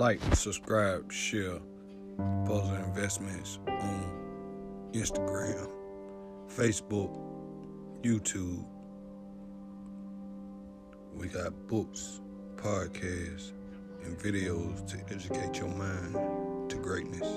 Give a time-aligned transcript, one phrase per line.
[0.00, 1.58] like, subscribe, share
[2.46, 5.70] Puzzle Investments on Instagram,
[6.48, 7.14] Facebook,
[8.00, 8.64] YouTube.
[11.12, 12.22] We got books,
[12.56, 13.52] podcasts,
[14.02, 17.28] and videos to educate your mind to greatness.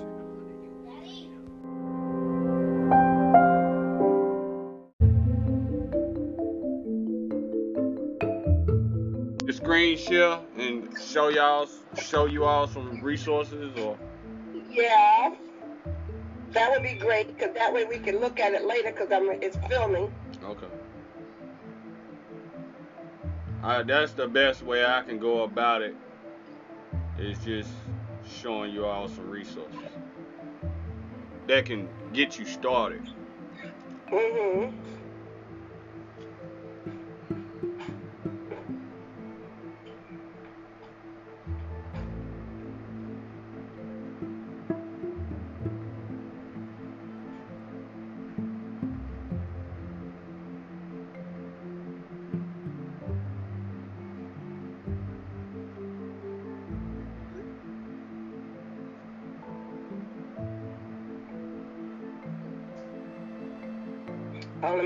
[9.46, 11.68] The screen share and show y'all
[12.02, 13.98] show you all some resources or
[14.70, 15.36] Yeah.
[16.52, 19.30] That would be great because that way we can look at it later because I'm
[19.42, 20.12] it's filming.
[20.44, 20.68] okay.
[23.64, 25.96] Uh, that's the best way I can go about it.
[27.18, 27.70] Is just
[28.28, 29.80] showing you all some resources
[31.48, 33.08] that can get you started.
[34.10, 34.74] Mhm.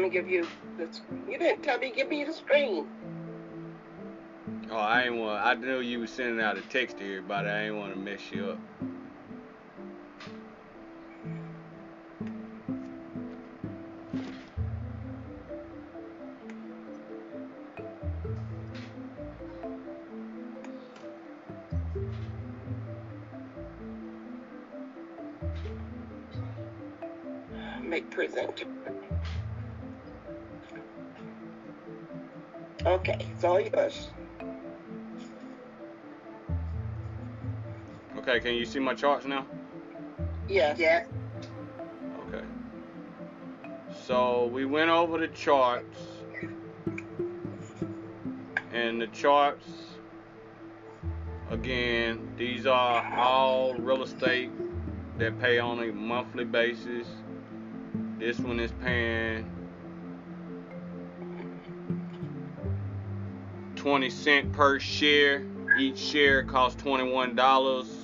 [0.07, 1.01] Me give you this.
[1.27, 1.91] You didn't tell me.
[1.93, 2.87] Give me the screen.
[4.71, 5.45] Oh, I ain't want.
[5.45, 7.49] I knew you was sending out a text to everybody.
[7.49, 8.59] I ain't want to mess you up.
[38.37, 39.47] Okay, can you see my charts now?
[40.47, 40.75] Yeah.
[40.77, 41.05] Yeah.
[42.27, 42.45] Okay.
[44.05, 45.97] So we went over the charts,
[48.71, 49.65] and the charts
[51.49, 52.35] again.
[52.37, 54.51] These are all real estate
[55.17, 57.07] that pay on a monthly basis.
[58.19, 59.49] This one is paying
[63.75, 65.43] 20 cent per share.
[65.79, 67.96] Each share costs $21.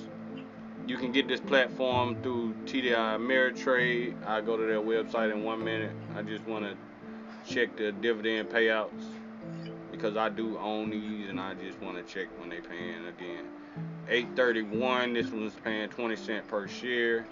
[0.86, 4.14] You can get this platform through TDI Ameritrade.
[4.26, 5.92] I go to their website in one minute.
[6.14, 6.76] I just want to
[7.50, 9.04] check the dividend payouts
[9.90, 13.46] because I do own these and I just want to check when they paying again.
[14.08, 17.26] 831, this one's paying 20 cent per share.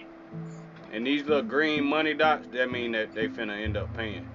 [0.91, 4.27] And these little green money dots, that mean that they finna end up paying.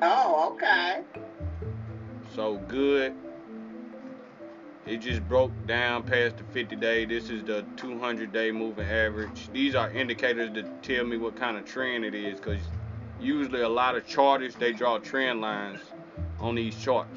[0.00, 1.02] Oh, okay.
[2.36, 3.14] So good.
[4.84, 7.04] It just broke down past the 50 day.
[7.04, 9.48] This is the 200 day moving average.
[9.52, 12.60] These are indicators to tell me what kind of trend it is because
[13.20, 15.78] usually a lot of charters they draw trend lines
[16.40, 17.16] on these charts.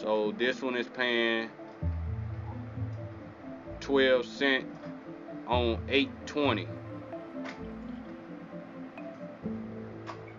[0.00, 1.50] So this one is paying
[3.80, 4.66] 12 cent
[5.48, 6.68] on 820.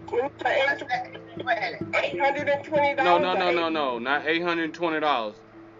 [0.07, 2.97] $820.
[2.97, 5.33] No, no, no, no, no, not $820.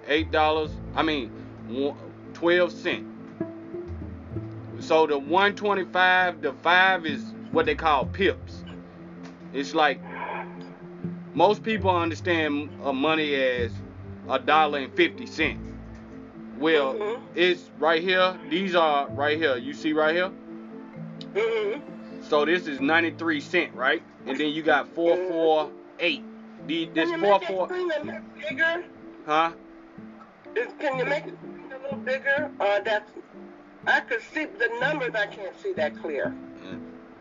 [0.09, 0.71] Eight dollars.
[0.95, 1.31] I mean,
[2.33, 3.05] twelve cent.
[4.79, 8.63] So the one twenty-five, the five is what they call pips.
[9.53, 10.01] It's like
[11.35, 13.71] most people understand money as
[14.27, 15.59] a dollar and fifty cent.
[16.57, 17.21] Well, Mhm.
[17.35, 18.35] it's right here.
[18.49, 19.57] These are right here.
[19.57, 20.31] You see right here.
[21.35, 21.81] Mhm.
[22.23, 24.01] So this is ninety-three cent, right?
[24.25, 26.23] And then you got four four eight.
[26.67, 28.83] The this Can you four make that four, screen a little bigger?
[29.25, 29.51] huh?
[30.55, 31.37] Is- Can you make it
[31.73, 32.51] a little bigger?
[32.59, 33.11] Or that's
[33.85, 35.15] I could see the numbers.
[35.15, 36.33] I can't see that clear.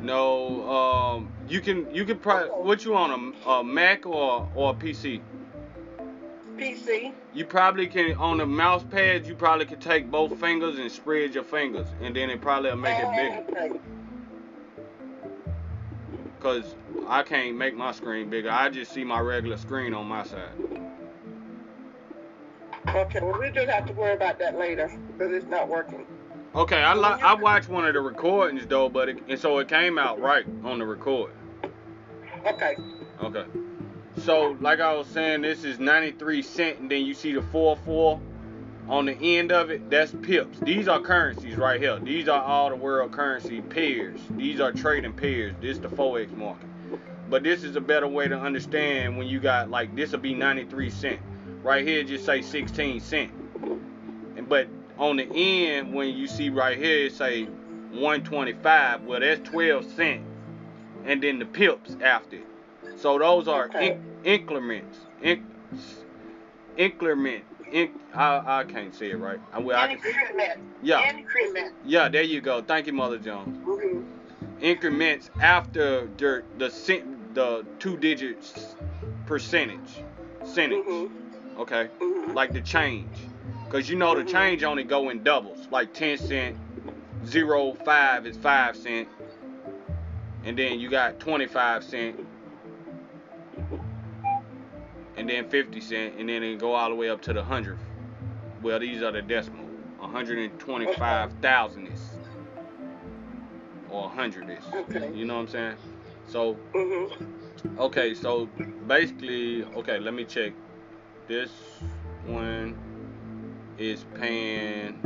[0.00, 4.70] No, um, you can you can probably what you on a, a Mac or or
[4.70, 5.20] a PC?
[6.56, 7.12] PC.
[7.34, 9.26] You probably can on the mouse pad.
[9.26, 12.76] You probably could take both fingers and spread your fingers, and then it probably will
[12.76, 13.80] make it bigger.
[16.40, 16.76] Cause
[17.08, 18.50] I can't make my screen bigger.
[18.50, 20.52] I just see my regular screen on my side.
[22.94, 23.20] Okay.
[23.20, 26.06] Well, we just have to worry about that later because it's not working.
[26.54, 29.68] Okay, I li- I watched one of the recordings though, but it, and so it
[29.68, 31.32] came out right on the record.
[32.46, 32.76] Okay.
[33.22, 33.44] Okay.
[34.24, 38.20] So, like I was saying, this is 93 cent, and then you see the 4-4
[38.88, 39.88] on the end of it.
[39.90, 40.58] That's pips.
[40.60, 42.00] These are currencies right here.
[42.00, 44.18] These are all the world currency pairs.
[44.30, 45.54] These are trading pairs.
[45.60, 46.66] This is the forex market.
[47.30, 50.34] But this is a better way to understand when you got like this will be
[50.34, 51.20] 93 cent.
[51.68, 53.30] Right here, just say 16 cent.
[54.38, 59.02] And but on the end when you see right here it say 125.
[59.02, 60.22] Well, that's 12 cent,
[61.04, 62.36] and then the pips after.
[62.36, 62.46] it.
[62.96, 63.90] So those are Okay.
[63.90, 64.96] in- increments.
[65.20, 65.46] In-
[66.78, 67.44] increment.
[67.70, 69.38] In- I, I can't say it right.
[69.52, 70.60] I, well, I Increment.
[70.80, 71.74] yeah, Increment.
[71.84, 72.08] yeah.
[72.08, 72.62] There you go.
[72.62, 73.58] Thank you, Mother Jones.
[73.58, 74.04] Mhm.
[74.62, 78.74] Increments after the the cent, the two digits
[79.26, 80.02] percentage,
[80.40, 80.78] percentage.
[80.86, 81.10] Mhm.
[81.58, 81.88] Okay,
[82.34, 83.16] like the change,
[83.68, 86.56] cause you know the change only go in doubles, like 10 cent,
[87.26, 89.08] zero five is five cent,
[90.44, 92.20] and then you got 25 cent,
[95.16, 97.80] and then 50 cent, and then it go all the way up to the hundredth.
[98.62, 99.66] Well, these are the decimal,
[99.98, 102.16] 125 thousandths
[103.90, 104.66] or hundredths.
[104.72, 105.10] Okay.
[105.12, 105.76] You know what I'm saying?
[106.28, 107.10] So Mhm.
[107.78, 108.46] Okay, so
[108.86, 110.52] basically, okay, let me check.
[111.28, 111.50] This
[112.24, 112.74] one
[113.76, 114.98] is paying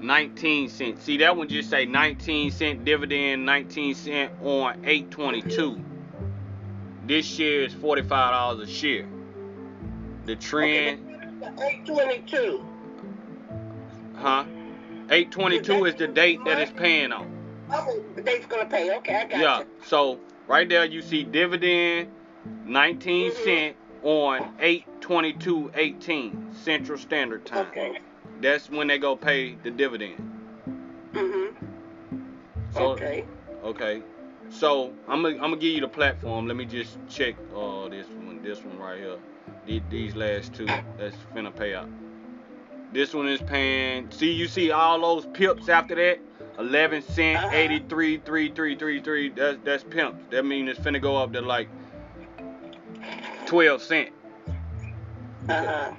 [0.00, 1.02] 19 cents.
[1.04, 5.82] See, that one just say 19 cent dividend, 19 cent on 822.
[7.06, 9.06] This share is $45 a share.
[10.24, 11.02] The trend,
[11.60, 12.64] Eight twenty-two.
[14.16, 14.44] huh?
[15.10, 17.32] 822 is the date that it's paying on.
[17.72, 18.96] Oh, the date's gonna pay.
[18.98, 19.58] Okay, I got Yeah.
[19.60, 19.66] you.
[19.84, 22.08] So right there you see dividend
[22.64, 23.44] 19 Mhm.
[23.44, 23.76] cent
[24.06, 27.66] on 8-22-18 Central Standard Time.
[27.66, 27.98] Okay.
[28.40, 30.14] That's when they go pay the dividend.
[31.12, 31.54] Mhm.
[32.72, 33.24] So okay.
[33.64, 34.02] okay.
[34.48, 36.46] So I'm gonna I'm gonna give you the platform.
[36.46, 39.16] Let me just check uh this one this one right here.
[39.66, 40.66] The- These last two
[40.96, 41.88] that's finna pay out.
[42.92, 44.08] This one is paying.
[44.12, 46.20] See you see all those pips after that.
[46.58, 47.50] 11 cent, Uh-huh.
[47.54, 49.30] 83, 3333.
[49.30, 50.16] That's that's pips.
[50.30, 51.68] That means it's finna go up to like
[53.46, 54.10] 12 cent.
[55.48, 55.90] Uh huh.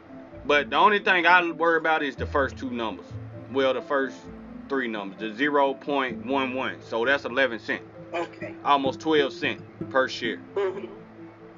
[0.45, 3.05] But the only thing I worry about is the first two numbers.
[3.51, 4.17] Well, the first
[4.69, 6.83] three numbers, the 0.11.
[6.83, 7.81] So that's 11 cent,
[8.13, 8.55] Okay.
[8.63, 10.89] almost 12 cent per share Mhm.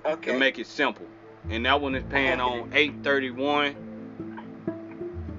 [0.05, 0.33] Okay.
[0.33, 1.05] to make it simple.
[1.49, 3.75] And that one is paying on 831.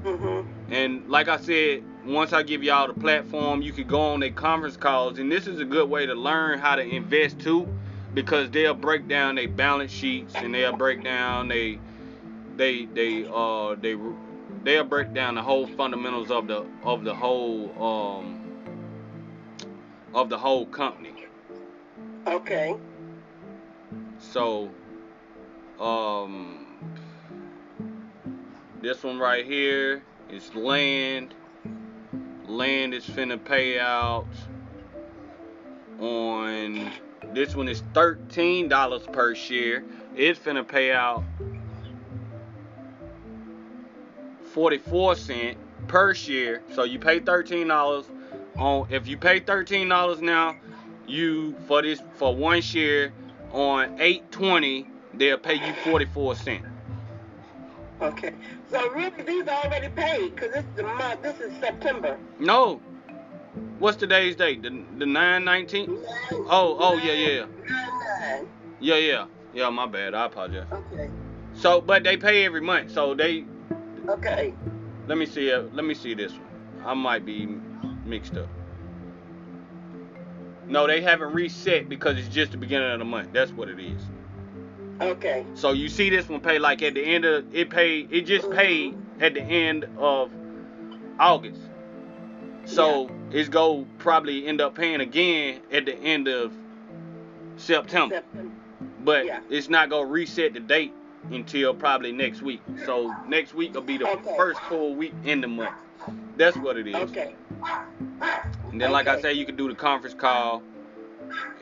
[0.05, 0.45] Mhm.
[0.71, 4.31] And like I said, once I give y'all the platform, you can go on their
[4.31, 5.19] conference calls.
[5.19, 7.69] And this is a good way to learn how to invest too,
[8.15, 11.79] because they'll break down their balance sheets and they'll break down they
[12.57, 13.97] they they uh they
[14.65, 18.41] they'll break down the whole fundamentals of the of the whole um
[20.15, 21.27] of the whole company.
[22.27, 22.77] Okay.
[24.19, 24.71] So,
[25.79, 26.67] um,
[28.81, 31.35] this one right here is land.
[32.47, 34.27] Land is finna pay out
[35.99, 36.91] on.
[37.33, 39.85] This one is thirteen dollars per share.
[40.17, 41.25] It's finna pay out
[44.53, 46.63] forty-four cent per share.
[46.75, 48.07] So you pay thirteen dollars
[48.57, 48.87] on.
[48.91, 50.57] If you pay thirteen dollars now,
[51.07, 53.13] you for this for one share
[53.53, 56.65] on 820 they'll pay you 44 cent
[58.03, 58.33] Okay.
[58.71, 61.21] So really, these are already paid because this is the month.
[61.21, 62.17] This is September.
[62.39, 62.81] no
[63.81, 64.63] what's today's date?
[64.63, 65.99] The, the 919
[66.33, 67.47] oh oh yeah yeah.
[68.79, 69.27] Yeah yeah.
[69.53, 70.15] Yeah my bad.
[70.15, 70.67] I apologize.
[70.71, 71.11] Okay.
[71.55, 73.45] so but they pay every month so they
[74.09, 74.55] Okay.
[75.09, 76.43] let me see uh, let me see this one.
[76.85, 77.47] I might be
[78.05, 78.49] mixed up.
[80.69, 83.33] No they haven't reset because it's just the beginning of the month.
[83.33, 84.03] That's what it is.
[85.01, 85.47] Okay.
[85.55, 88.51] So you see this one pay like at the end of it paid it just
[88.51, 90.31] paid at the end of
[91.19, 91.61] August.
[92.67, 96.53] So it's go probably end up paying again at the end of
[97.57, 98.17] September.
[98.17, 98.51] September.
[99.05, 99.41] But Yeah.
[99.49, 100.93] it's not gonna reset the date
[101.31, 102.63] until probably next week.
[102.87, 104.35] So next week will be the Okay.
[104.37, 105.75] first full week in the month.
[106.37, 106.95] That's what it is.
[106.95, 107.35] Okay.
[108.73, 109.23] And then like I Okay.
[109.23, 110.63] say you can do the conference call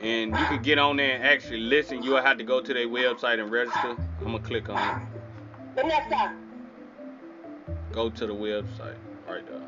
[0.01, 2.03] and you can get on there and actually listen.
[2.03, 3.95] You'll have to go to their website and register.
[4.21, 4.95] I'm gonna click on it.
[5.75, 6.33] Vanessa.
[7.91, 8.95] Go to the website
[9.27, 9.61] right there.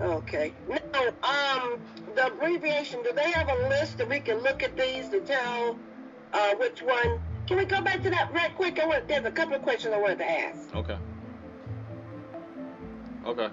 [0.00, 0.52] Okay.
[0.68, 0.78] Now,
[1.22, 1.80] um,
[2.14, 3.02] the abbreviation.
[3.02, 5.78] Do they have a list that we can look at these to tell
[6.32, 7.20] uh, which one?
[7.46, 8.78] Can we go back to that right quick?
[8.78, 9.08] I want.
[9.08, 10.74] There's a couple of questions I wanted to ask.
[10.74, 10.98] Okay.
[13.26, 13.48] Okay.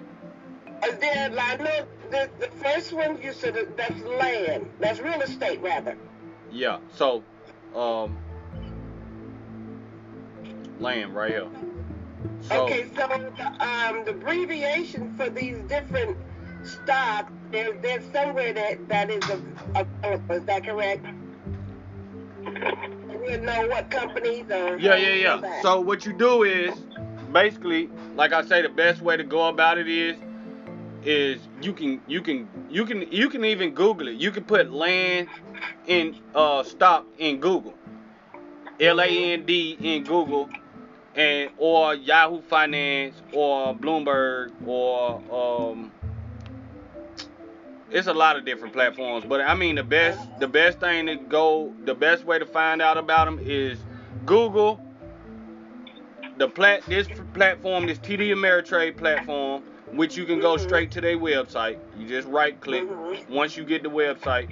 [0.82, 4.70] Uh, then I know the the first one you said that's land.
[4.78, 5.96] That's real estate rather.
[6.52, 6.78] Yeah.
[6.92, 7.24] So,
[7.74, 8.16] um,
[10.78, 11.48] land right here.
[12.42, 13.04] So, okay, so
[13.60, 16.16] um, the abbreviation for these different
[16.66, 20.34] stocks, there, there's somewhere that that is available.
[20.34, 21.06] Is that correct?
[23.26, 24.78] We know what companies are.
[24.78, 25.62] yeah, yeah, yeah.
[25.62, 26.74] So what you do is
[27.32, 30.16] basically, like I say, the best way to go about it is
[31.02, 34.16] is you can you can you can you can even Google it.
[34.16, 35.28] You can put land
[35.86, 37.74] in uh stock in Google.
[38.80, 40.50] L A N D in Google
[41.14, 45.90] and or Yahoo Finance or Bloomberg or um
[47.90, 51.16] it's a lot of different platforms, but I mean the best the best thing to
[51.16, 53.78] go the best way to find out about them is
[54.24, 54.80] Google
[56.38, 59.62] the plat this platform this TD Ameritrade platform
[59.92, 61.78] which you can go straight to their website.
[61.96, 62.82] You just right click.
[62.82, 63.28] Mhm.
[63.30, 64.50] Once you get the website,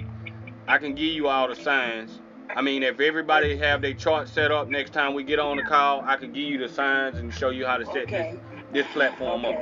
[0.67, 2.21] I can give you all the signs.
[2.55, 5.63] I mean, if everybody have their chart set up next time we get on the
[5.63, 8.39] call, I can give you the signs and show you how to set Okay.
[8.71, 9.61] this, this platform up.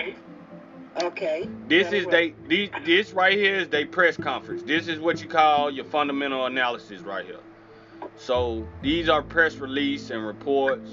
[1.01, 1.49] Okay.
[1.67, 4.61] This is they these, this right here is they press conference.
[4.63, 7.39] This is what you call your fundamental analysis right here.
[8.17, 10.91] So these are press release and reports.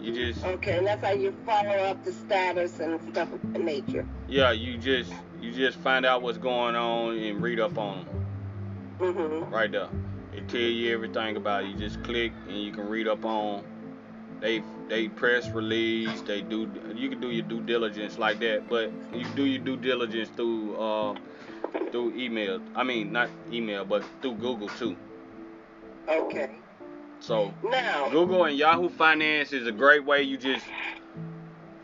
[0.00, 3.62] You just Okay, and that's how you follow up the status and stuff of that
[3.62, 4.06] nature.
[4.28, 8.26] yeah, you just you just find out what's going on and read up on them
[9.00, 9.52] Mm-hmm.
[9.52, 9.88] right there.
[10.34, 11.68] It tell you everything about it.
[11.70, 13.64] You just click and you can read up on.
[14.40, 16.20] They they press release.
[16.22, 16.68] They do.
[16.94, 20.76] You can do your due diligence like that, but you do your due diligence through
[20.76, 21.14] uh
[21.92, 22.60] through email.
[22.74, 24.96] I mean not email, but through Google too.
[26.08, 26.50] Okay.
[27.20, 30.22] So Now, Google and Yahoo Finance is a great way.
[30.22, 30.66] You just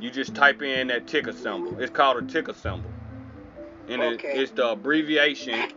[0.00, 1.78] you just type in that ticker symbol.
[1.78, 2.90] It's called a ticker symbol,
[3.88, 5.70] and it, it's the abbreviation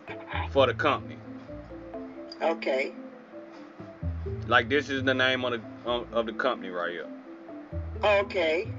[0.49, 1.17] for the company.
[2.41, 2.93] okay.
[4.47, 7.18] Like this is the name of the of the company right here.
[8.03, 8.71] Okay.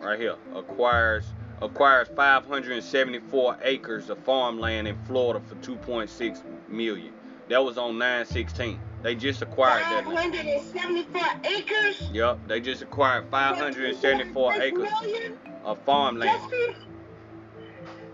[0.00, 0.36] Right here.
[0.54, 1.24] Acquires
[1.62, 7.12] acquires 574 acres of farmland in Florida for 2.6 million.
[7.48, 8.80] That was on 916.
[9.02, 10.04] They just acquired that.
[10.04, 12.08] 574 acres?
[12.12, 15.38] Yep, they just acquired 574 acres million?
[15.64, 16.40] of farmland.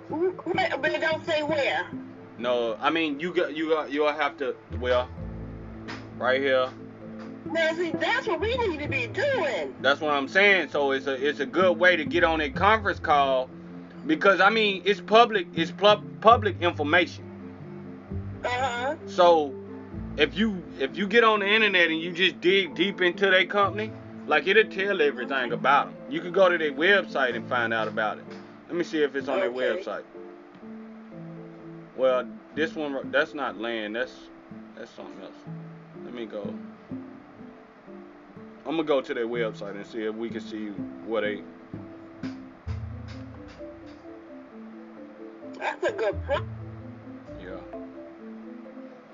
[0.08, 1.86] Where- But it don't say where.
[2.38, 5.08] No, I mean you got you got you'll have to well
[6.18, 6.68] right here.
[7.56, 9.74] Now, see, that's what we need to be doing.
[9.80, 10.68] That's what I'm saying.
[10.68, 13.48] So it's a it's a good way to get on a conference call
[14.06, 17.24] because I mean it's public it's pub, public information.
[18.44, 18.96] Uh-huh.
[19.06, 19.54] So
[20.18, 23.46] if you if you get on the internet and you just dig deep into their
[23.46, 23.90] company,
[24.26, 25.96] like it'll tell everything about them.
[26.12, 28.24] You can go to their website and find out about it.
[28.68, 29.48] Let me see if it's on Okay.
[29.48, 30.02] their website.
[31.96, 33.96] Well, this one that's not land.
[33.96, 34.12] That's
[34.76, 35.32] that's something else.
[36.04, 36.54] Let me go.
[38.66, 40.68] I'm gonna go to their website and see if we can see
[41.06, 41.42] what they.
[45.58, 46.44] That's a good point.
[47.40, 47.56] Yeah.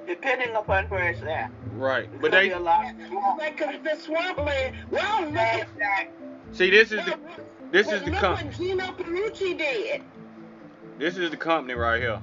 [0.06, 1.50] depending upon where it's at.
[1.72, 2.04] Right.
[2.04, 2.86] It But could be they a lot.
[3.38, 4.76] Like, cause the swampland.
[4.90, 5.68] Well, look at
[6.52, 7.18] see this is the
[7.70, 8.50] this well, is the company.
[8.50, 8.74] look company.
[8.76, 10.02] what Jeno Paulucci did.
[10.98, 12.20] This is the company right here.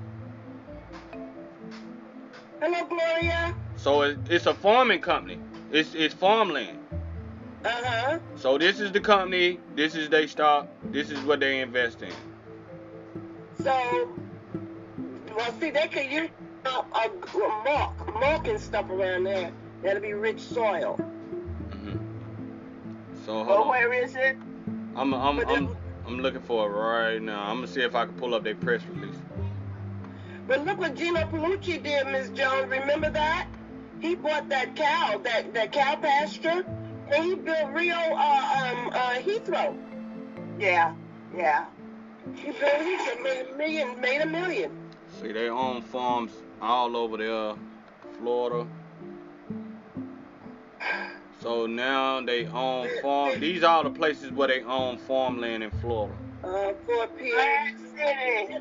[2.61, 3.55] Hello, Gloria.
[3.77, 5.39] So it, it's a farming company.
[5.71, 6.78] It's it's farmland.
[7.65, 8.19] Uh huh.
[8.35, 9.59] So this is the company.
[9.75, 10.67] This is their stock.
[10.91, 12.13] This is what they invest in.
[13.61, 14.09] So,
[15.35, 16.29] well, see, they could use
[16.65, 19.51] uh, a, a mark, mark and stuff around there.
[19.83, 20.95] That'll be rich soil.
[20.95, 21.97] hmm
[23.25, 23.67] So hold on.
[23.67, 24.37] where is it?
[24.95, 25.69] I'm I'm I'm
[26.05, 27.43] I'm looking for it right now.
[27.43, 29.17] I'm gonna see if I can pull up their press release.
[30.47, 32.71] But look what Jeno Paulucci did, Miss Jones.
[32.71, 33.47] Remember that?
[33.99, 36.65] He bought that cow, that, that cow pasture,
[37.11, 39.77] and he built Rio uh, um, uh, Heathrow.
[40.59, 40.93] Yeah,
[41.35, 41.65] yeah.
[42.35, 44.71] He built Heathrow, made a million, made a million.
[45.19, 47.55] See, they own farms all over there,
[48.17, 48.67] Florida.
[51.41, 53.39] So now they own farm.
[53.39, 56.13] These are the places where they own farmland in Florida.
[56.43, 57.71] Uh, Fort Pierce.
[57.95, 58.57] City.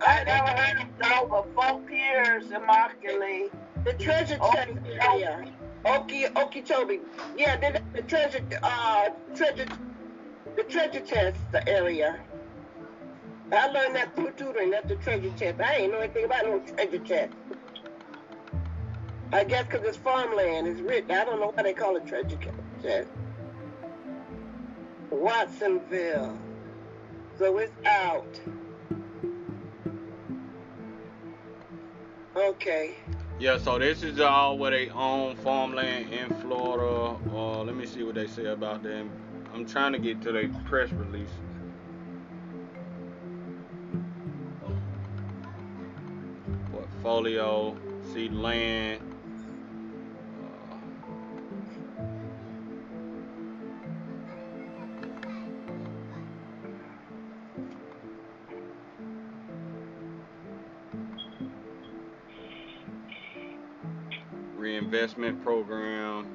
[0.00, 3.50] I never heard of over Fort Pierce in Immokalee.
[3.84, 5.44] The treasure Oh, chest area.
[5.84, 7.00] Okie Okeechobee.
[7.36, 9.66] Yeah, the, the treasure uh treasure
[10.56, 12.20] the treasure chest area.
[13.52, 15.60] I learned that through tutoring, that's the treasure chest.
[15.60, 17.32] I ain't know anything about no treasure chest.
[19.32, 21.04] I guess 'cause it's farmland, it's rich.
[21.10, 22.38] I don't know why they call it treasure
[22.82, 23.10] chest.
[25.10, 26.38] Watsonville.
[27.38, 28.40] So it's out.
[32.36, 32.96] Okay.
[33.38, 37.16] Yeah, so this is all where they own farmland in Florida.
[37.30, 39.12] Uh, let me see what they say about them.
[39.54, 41.30] I'm trying to get to their press release.
[46.72, 47.76] Portfolio,
[48.12, 49.17] see land.
[64.98, 66.26] Investment program.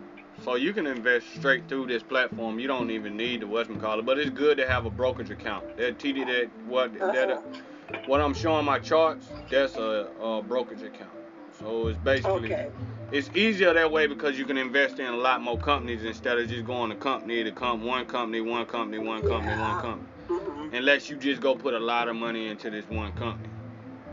[0.44, 2.60] So you can invest straight through this platform.
[2.60, 5.78] You don't even need the Westman collar, but it's good to have a brokerage account.
[5.78, 8.00] That TD that what that Uh-huh.
[8.08, 11.12] what I'm showing my charts, that's a, a brokerage account.
[11.60, 12.70] So it's basically Okay.
[13.12, 16.48] it's easier that way because you can invest in a lot more companies instead of
[16.48, 19.74] just going to company to come one company, one company, one company, Yeah.
[19.74, 20.08] one company.
[20.30, 20.74] Mhm.
[20.78, 23.50] Unless you just go put a lot of money into this one company.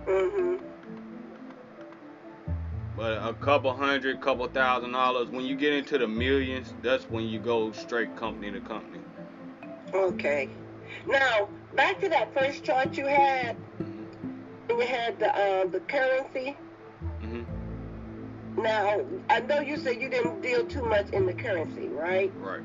[0.06, 0.60] Mhm.
[3.00, 7.24] But a couple hundred, couple thousand dollars, when you get into the millions, that's when
[7.24, 9.00] you go straight company to company.
[9.94, 10.50] Okay.
[11.06, 13.56] Now back to that first chart you had.
[14.68, 16.58] You had the uh, the currency.
[17.22, 17.44] hmm
[18.58, 22.30] Now I know you said you didn't deal too much in the currency, right?
[22.36, 22.60] Right.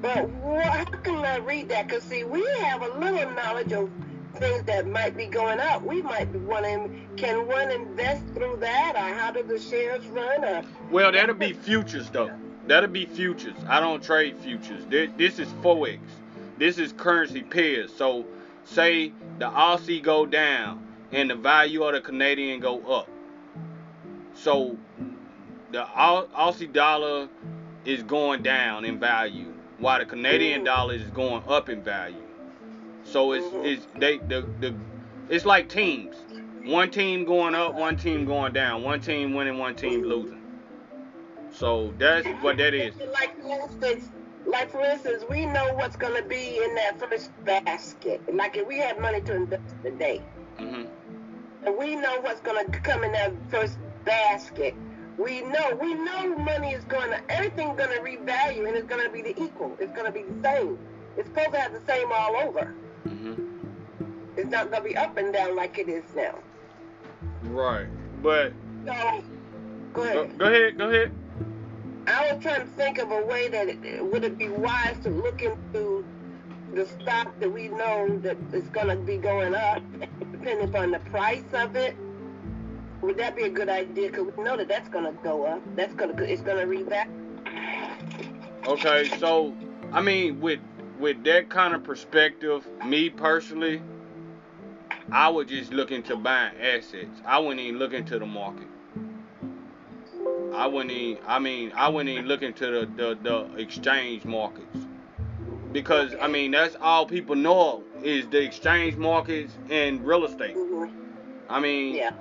[0.00, 0.30] But
[0.62, 1.88] how can I read that?
[1.88, 3.90] Cause see, we have a little knowledge of
[4.38, 5.82] things that might be going up.
[5.82, 7.08] We might be wanting.
[7.16, 10.44] Can one invest through that, or how do the shares run?
[10.44, 12.30] Or Well, that'll be futures though.
[12.66, 13.56] That'll be futures.
[13.68, 14.84] I don't trade futures.
[14.90, 16.00] This is forex.
[16.58, 17.92] This is currency pairs.
[17.92, 18.26] So,
[18.64, 23.08] say the Aussie go down and the value of the Canadian go up.
[24.34, 24.76] So,
[25.72, 27.28] the Aussie dollar
[27.84, 32.27] is going down in value, while the Canadian dollar is going up in value.
[33.10, 34.74] So it's it's they the the
[35.28, 36.16] it's like teams.
[36.64, 38.82] One team going up, one team going down.
[38.82, 40.42] One team winning, one team losing.
[41.50, 42.94] So that's what that is.
[43.12, 44.10] Like for instance,
[44.46, 48.22] like for instance, we know what's gonna be in that first basket.
[48.32, 50.22] Like if we had money to invest today,
[50.58, 50.84] hmm
[51.64, 54.74] and we know what's gonna come in that first basket.
[55.18, 59.40] We know, we know money is gonna, everything's gonna revalue, and it's gonna be the
[59.42, 59.76] equal.
[59.80, 60.78] It's gonna be the same.
[61.16, 62.74] It's supposed to have the same all over.
[63.04, 63.34] Hmm
[64.36, 66.38] It's not gonna be up and down like it is now.
[67.42, 67.88] Right.
[68.22, 68.52] But
[68.86, 69.22] So,
[69.92, 70.38] go go, ahead.
[70.38, 71.12] go ahead, go ahead.
[72.06, 75.10] I was trying to think of a way that it, would it be wise to
[75.10, 76.04] look into
[76.74, 79.82] the stock that we know that is going to be going up,
[80.32, 81.96] depending upon the price of it.
[83.02, 84.08] Would that be a good idea?
[84.08, 85.62] Because we know that that's going to go up.
[85.76, 87.10] That's going to it's going to rebound.
[88.66, 89.54] Okay, so
[89.92, 90.60] I mean with
[90.98, 93.82] with that kind of perspective, me personally,
[95.10, 97.22] I would just look into buying assets.
[97.24, 98.68] I wouldn't even look into the market.
[100.52, 104.76] I wouldn't even I mean I wouldn't even look into the, the, the exchange markets.
[105.72, 110.56] Because I mean that's all people know is the exchange markets and real estate.
[110.56, 110.90] Mhm.
[111.48, 112.12] I mean Yeah.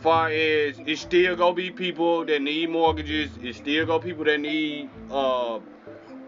[0.00, 4.24] far as it's still gonna be people that need mortgages, it's still gonna be people
[4.24, 5.58] that need uh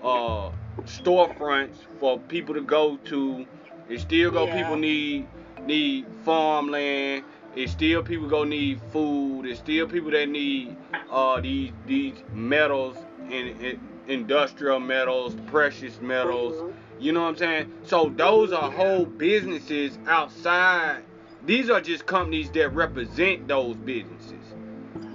[0.03, 0.51] uh
[0.83, 3.47] storefronts for people to go to.
[3.89, 4.63] It still gonna Yeah.
[4.63, 5.27] people need
[5.67, 7.25] need farmland.
[7.57, 9.47] It still people gonna need food.
[9.47, 10.77] It still people that need
[11.11, 12.97] uh these these metals
[13.31, 16.57] and, and industrial metals, precious metals.
[16.57, 16.73] Mhm.
[16.99, 17.73] You know what I'm saying?
[17.85, 21.03] So those are whole businesses outside.
[21.45, 24.55] These are just companies that represent those businesses.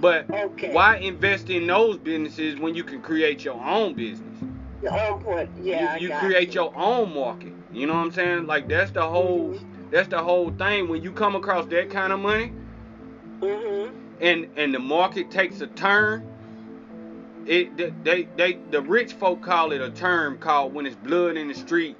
[0.00, 0.72] But Okay.
[0.72, 4.29] why invest in those businesses when you can create your own business?
[4.82, 5.50] Your own point.
[5.62, 5.96] Yeah.
[5.96, 6.62] you you create you.
[6.62, 7.52] your own market.
[7.72, 8.46] You know what I'm saying?
[8.46, 9.56] Like that's the whole
[9.90, 10.88] that's the whole thing.
[10.88, 12.52] When you come across that kind of money
[13.40, 13.92] Mhm.
[14.20, 16.26] and and the market takes a turn,
[17.46, 21.36] it they they, they the rich folk call it a term called when it's blood
[21.36, 21.96] in the street,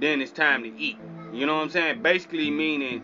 [0.00, 0.98] then it's time to eat.
[1.32, 2.02] You know what I'm saying?
[2.02, 3.02] Basically meaning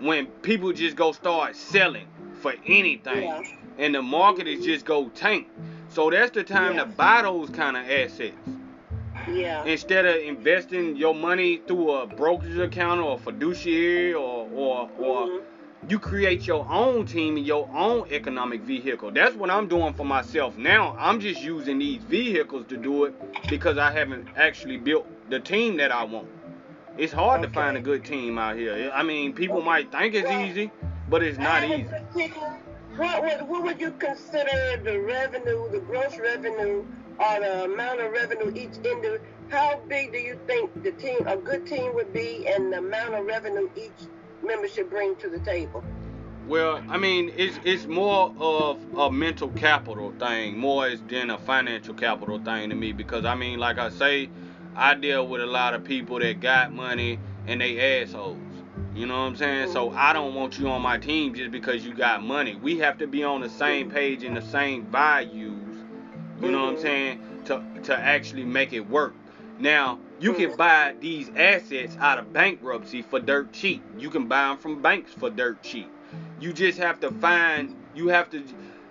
[0.00, 2.06] when people just go start selling
[2.40, 3.42] for anything Yeah.
[3.78, 5.48] and the market is just go tank.
[5.88, 6.80] So that's the time Yeah.
[6.84, 8.36] to buy those kind of assets
[9.26, 9.64] Yeah.
[9.64, 15.26] instead of investing your money through a brokerage account or a fiduciary or or or
[15.26, 15.40] Mhm.
[15.88, 19.10] you create your own team and your own economic vehicle.
[19.10, 20.94] That's what I'm doing for myself now.
[20.98, 23.14] I'm just using these vehicles to do it
[23.48, 26.28] because I haven't actually built the team that I want.
[26.98, 28.90] It's hard to find a good team out here.
[28.92, 30.70] I mean, people might think it's easy,
[31.08, 32.28] but it's not I have a easy.
[32.98, 36.84] What would, what would you consider the revenue, the gross revenue,
[37.20, 39.18] or the amount of revenue each indi
[39.50, 43.14] How big do you think the team, a good team would be, and the amount
[43.14, 44.08] of revenue each
[44.42, 45.84] member should bring to the table?
[46.48, 51.94] Well, I mean, it's it's more of a mental capital thing, more than a financial
[51.94, 52.90] capital thing to me.
[52.90, 54.28] Because I mean, like I say,
[54.74, 58.47] I deal with a lot of people that got money and they assholes.
[58.98, 59.70] You know what I'm saying?
[59.72, 62.56] So I don't want you on my team just because you got money.
[62.56, 65.84] We have to be on the same page and the same values.
[66.40, 66.82] You know what I'm Mhm.
[66.82, 67.20] saying?
[67.44, 69.14] To to actually make it work.
[69.60, 73.84] Now, you can buy these assets out of bankruptcy for dirt cheap.
[73.96, 75.88] You can buy them from banks for dirt cheap.
[76.40, 78.42] You just have to find, you have to,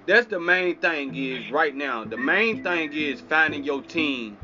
[0.06, 2.06] that's the main thing is right now.
[2.06, 4.38] The main thing is finding your team,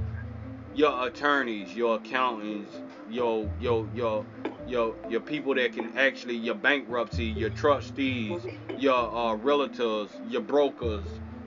[0.76, 4.26] your attorneys, your accountants, your your your
[4.74, 11.06] your your people that can actually your bankruptcy, your trustees, your uh, realtors, your brokers,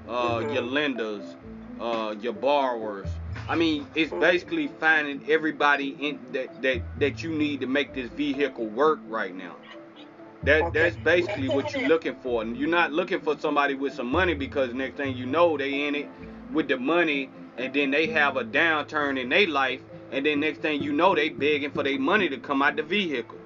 [0.08, 0.52] uh, Mhm.
[0.52, 1.36] your lenders,
[1.80, 3.08] uh, your borrowers.
[3.48, 8.10] I mean, it's basically finding everybody in that that that you need to make this
[8.10, 9.56] vehicle work right now.
[10.44, 10.72] That Okay.
[10.78, 12.42] that's basically what you're looking for.
[12.42, 15.86] And you're not looking for somebody with some money because next thing you know they
[15.88, 16.08] in it
[16.52, 20.60] with the money and then they have a downturn in their life and then next
[20.60, 23.38] thing you know they begging for their money to come out the vehicle.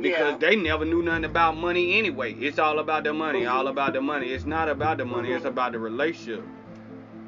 [0.00, 0.48] Because Yeah.
[0.48, 2.32] they never knew nothing about money anyway.
[2.34, 4.28] It's all about the money, all about the money.
[4.28, 6.44] It's not about the money, it's about the relationship.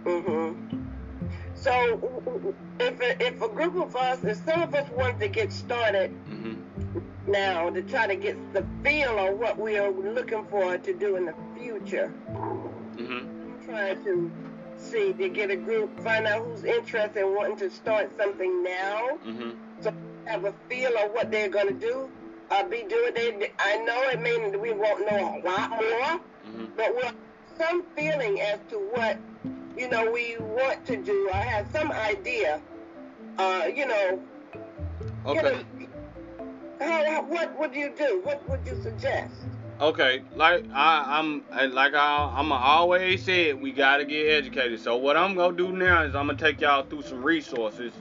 [0.04, 0.66] Mm-hmm.
[1.54, 5.52] So, if a, if a group of us, if some of us wanted to get
[5.52, 6.54] started hmm
[7.26, 11.16] now to try to get the feel of what we are looking for to do
[11.16, 12.09] in the future,
[12.96, 13.26] hmm
[13.64, 14.30] trying to
[14.90, 19.18] see to get a group, find out who's interested in wanting to start something now,
[19.25, 19.92] hmm so
[20.27, 22.11] have a feel of what they're going to do,
[22.51, 23.12] uh, be doing.
[23.14, 27.16] They, I know it means we won't know a lot more, hmm but we'll have
[27.59, 29.18] some feeling as to what
[29.77, 31.31] you know we want to do.
[31.33, 32.61] I have some idea.
[33.38, 34.20] Uh, you know,
[35.27, 35.64] Okay.
[36.81, 38.20] A, how, how, what would you do?
[38.25, 39.35] What would you suggest?
[39.79, 44.81] Okay, like I, I'm like I, I'm always said, we gotta get educated.
[44.81, 47.93] So what I'm gonna do now is I'm gonna take y'all through some resources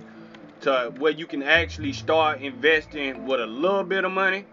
[0.61, 4.45] to where you can actually start investing with a little bit of money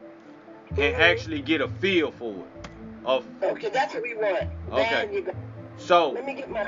[0.71, 0.99] and Mhm.
[0.99, 2.69] actually get a feel for it.
[3.05, 4.49] Of Okay, that's what we want.
[4.73, 4.89] Okay.
[4.89, 5.33] There you go.
[5.77, 6.67] so Let me get my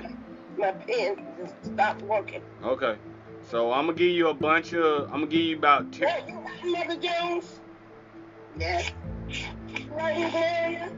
[0.57, 2.43] my pen and stop working.
[2.63, 2.95] okay,
[3.43, 6.07] so I'm gonna give you a bunch of I'm gonna give you about two.
[6.07, 6.23] Hey,
[6.63, 7.61] you Mother Jones?
[8.57, 8.93] Yes.
[9.95, 10.91] Writing, Gloria?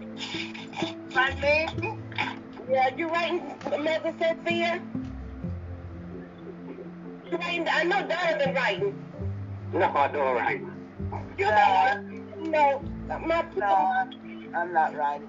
[1.15, 1.99] My baby?
[2.69, 4.83] Yeah, you writing, Mother Sophia?
[7.31, 7.69] You writing?
[7.71, 9.05] I know Donovan writing.
[9.73, 10.61] No, I don't write.
[11.39, 11.51] You No.
[12.51, 14.11] know, no, my No, I'm,
[14.55, 15.29] I'm not writing.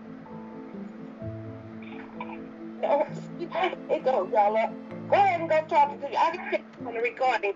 [3.90, 4.74] It goes, y'all.
[5.10, 6.18] Go ahead and go talk to you.
[6.18, 7.54] I can pick on the recording.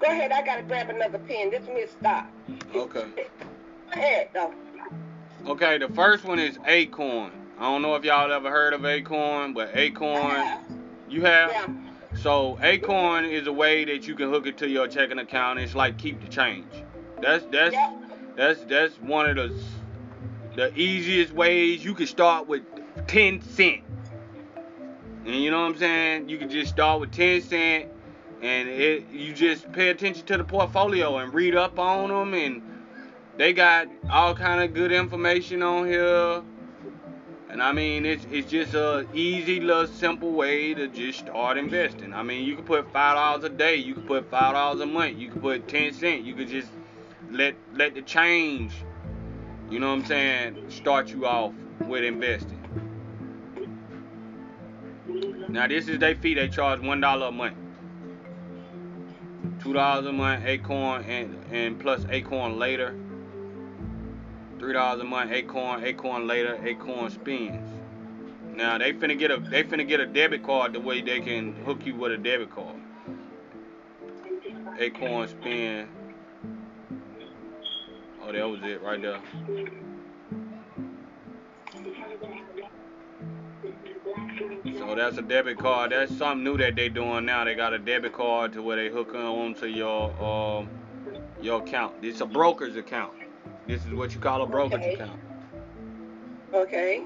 [0.00, 1.50] Go ahead, I gotta grab another pen.
[1.50, 2.30] This one is stop.
[2.74, 3.04] Okay.
[3.16, 4.52] Go ahead, though.
[5.46, 7.32] Okay, the first one is Acorn.
[7.58, 10.46] I don't know if y'all ever heard of Acorn, but Acorn,
[11.08, 11.50] you have.
[11.50, 11.66] Yeah.
[12.14, 15.58] So Acorn is a way that you can hook it to your checking account.
[15.58, 16.72] It's like keep the change.
[17.20, 18.36] That's that's Yep.
[18.36, 19.60] that's that's one of the
[20.54, 21.84] the easiest ways.
[21.84, 22.62] You can start with
[23.08, 23.80] ten cent,
[25.24, 26.28] and you know what I'm saying.
[26.28, 27.88] You can just start with ten cent,
[28.42, 32.62] and it you just pay attention to the portfolio and read up on them, and
[33.38, 36.42] they got all kind of good information on here.
[37.48, 42.14] And I mean, it's it's just a easy, little, simple way to just start investing.
[42.14, 44.86] I mean, you can put five dollars a day, you can put five dollars a
[44.86, 46.68] month, you can put ten cent, you could just
[47.30, 48.72] let let the change,
[49.70, 51.52] you know what I'm saying, start you off
[51.86, 52.58] with investing.
[55.48, 56.32] Now this is their fee.
[56.32, 57.56] They charge one dollar a month,
[59.62, 62.94] two dollars a month, Acorn, and and plus Acorn later.
[64.62, 67.68] Three dollars a month, Acorn, Acorn later, Acorn spins.
[68.54, 71.52] Now they finna get a they finna get a debit card the way they can
[71.64, 72.76] hook you with a debit card.
[74.78, 75.88] Acorn spin.
[78.22, 79.20] Oh, that was it right there.
[84.78, 85.90] So that's a debit card.
[85.90, 87.42] That's something new that they doing now.
[87.42, 90.68] They got a debit card to where they hook on to your um
[91.40, 91.96] your account.
[92.02, 93.14] It's a broker's account.
[93.66, 94.94] This is what you call a brokerage Okay.
[94.94, 95.20] account.
[96.52, 97.04] Okay.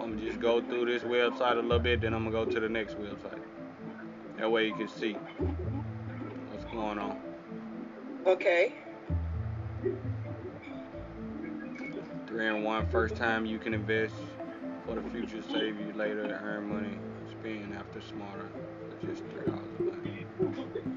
[0.00, 2.60] I'm gonna just go through this website a little bit, then I'm gonna go to
[2.60, 3.40] the next website.
[4.36, 5.14] That way you can see
[6.50, 7.18] what's going on.
[8.26, 8.74] Okay.
[12.26, 14.14] Three and one, first time you can invest
[14.84, 16.98] for the future, save you later, to earn money,
[17.30, 18.50] spend after smarter,
[19.00, 19.82] for just three dollars a
[20.44, 20.95] month.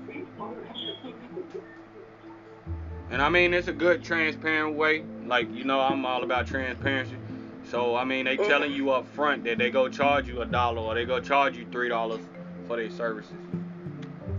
[3.12, 5.04] And I mean, it's a good transparent way.
[5.26, 7.18] Like you know, I'm all about transparency.
[7.64, 10.82] So I mean, they telling you up front that they go charge you a dollar
[10.82, 12.22] or they go charge you three dollars
[12.68, 13.36] for their services.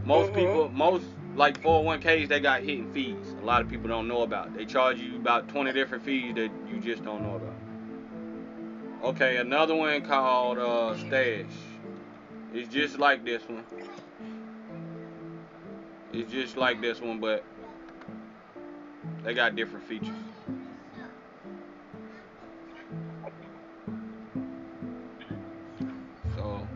[0.04, 0.34] Most Mhm.
[0.34, 1.04] people, most
[1.36, 3.34] like 401ks, they got hidden fees.
[3.40, 4.54] A lot of people don't know about.
[4.54, 7.54] They charge you about 20 different fees that you just don't know about.
[9.10, 11.46] Okay, another one called uh, Stash.
[12.52, 13.64] It's just like this one.
[16.12, 17.44] It's just like this one, but
[19.22, 20.08] they got different features.
[26.34, 26.66] So,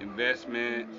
[0.00, 0.96] investments.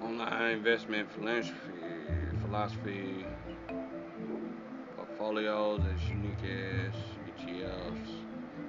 [0.00, 1.52] Online investment philosophy,
[2.40, 3.24] philosophy
[4.96, 5.80] portfolios
[6.44, 6.94] as
[7.28, 8.08] ETFs.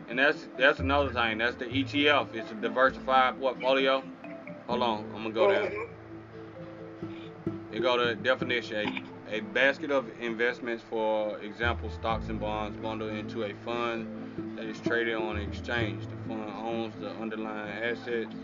[0.09, 1.37] And that's that's another thing.
[1.37, 2.33] That's the ETF.
[2.35, 4.03] It's a diversified portfolio.
[4.67, 5.71] Hold on, I'm gonna go down.
[7.71, 9.03] You go to definition.
[9.29, 14.65] A, a basket of investments, for example, stocks and bonds, bundled into a fund that
[14.65, 16.05] is traded on an exchange.
[16.05, 18.35] The fund owns the underlying assets,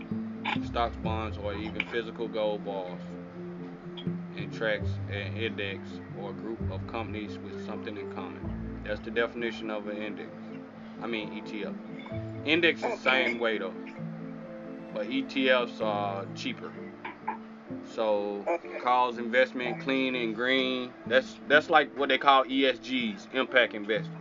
[0.66, 3.00] stocks, bonds, or even physical gold bars,
[4.36, 5.88] and tracks an index
[6.18, 8.49] or a group of companies with something in common.
[8.84, 10.30] That's the definition of an index.
[11.02, 11.74] I mean ETF.
[12.44, 13.74] Index is the same way though,
[14.94, 16.72] but ETFs are cheaper.
[17.94, 18.44] So
[18.82, 20.92] calls investment clean and green.
[21.06, 24.16] That's that's like what they call ESGs, impact investing.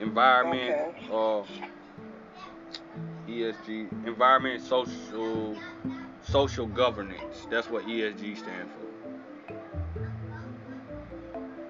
[0.00, 1.06] Environment Okay.
[1.10, 1.46] Uh, or
[3.28, 5.56] ESG, environment, social,
[6.22, 7.46] social governance.
[7.50, 8.82] That's what ESG stands for.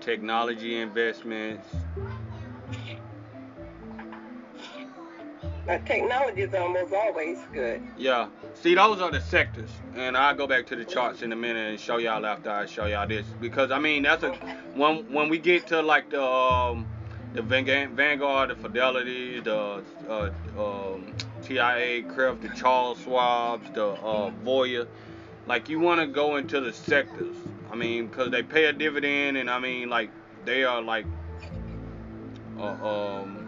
[0.01, 1.69] Technology investments.
[5.67, 7.83] Technology is almost always good.
[7.97, 8.29] Yeah.
[8.55, 11.71] See, those are the sectors, and I'll go back to the charts in a minute
[11.71, 14.33] and show y'all after I show y'all this because I mean that's a
[14.75, 16.87] when when we get to like the um
[17.33, 24.87] the Vanguard, the Fidelity, the uh, um, TIAA-CREF, the Charles Schwab's, the uh, Voya,
[25.47, 27.37] like you want to go into the sectors.
[27.71, 30.11] I mean, because they pay a dividend, and I mean like
[30.45, 31.07] they are like
[32.59, 33.42] uh, um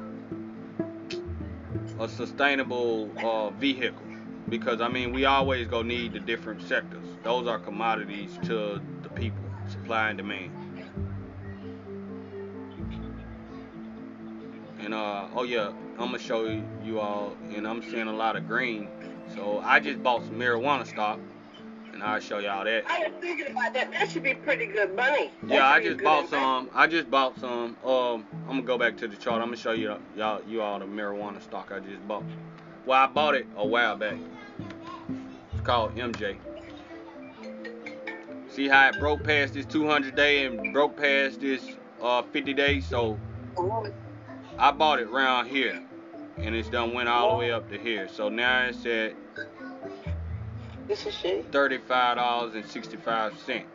[1.98, 4.06] a sustainable uh, vehicle
[4.48, 7.06] because I mean we always go need the different sectors.
[7.22, 10.52] Those are commodities to the people, supply and demand.
[14.78, 18.46] And uh oh yeah, I'm gonna show you all, and I'm seeing a lot of
[18.46, 18.88] green.
[19.34, 21.18] So I just bought some marijuana stock,
[21.94, 22.84] and I'll show y'all that.
[22.88, 23.90] I was thinking about that.
[23.92, 25.30] That should be pretty good money.
[25.44, 26.70] That Yeah, I should be a just bought some.
[26.74, 27.76] I just bought some.
[27.84, 29.40] Um, I'm gonna go back to the chart.
[29.40, 32.24] I'm gonna show you y'all you all the marijuana stock I just bought.
[32.84, 34.18] Well, I bought it a while back.
[35.52, 36.36] It's called MJ.
[38.48, 41.62] See how it broke past this 200 day and broke past this
[42.02, 42.80] uh 50 day.
[42.80, 43.18] So
[44.58, 45.80] I bought it round here,
[46.38, 48.08] and it's done went all the way up to here.
[48.08, 49.14] So now it's at
[50.86, 51.42] This is she.
[51.50, 53.66] thirty-five dollars and sixty-five cent,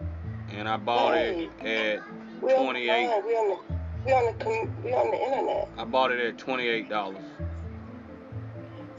[0.50, 2.02] and I bought it at
[2.42, 3.08] We on the 28.
[3.10, 3.26] phone.
[3.26, 5.70] We on the we on the com- we on the internet.
[5.78, 7.24] I bought it at twenty-eight dollars.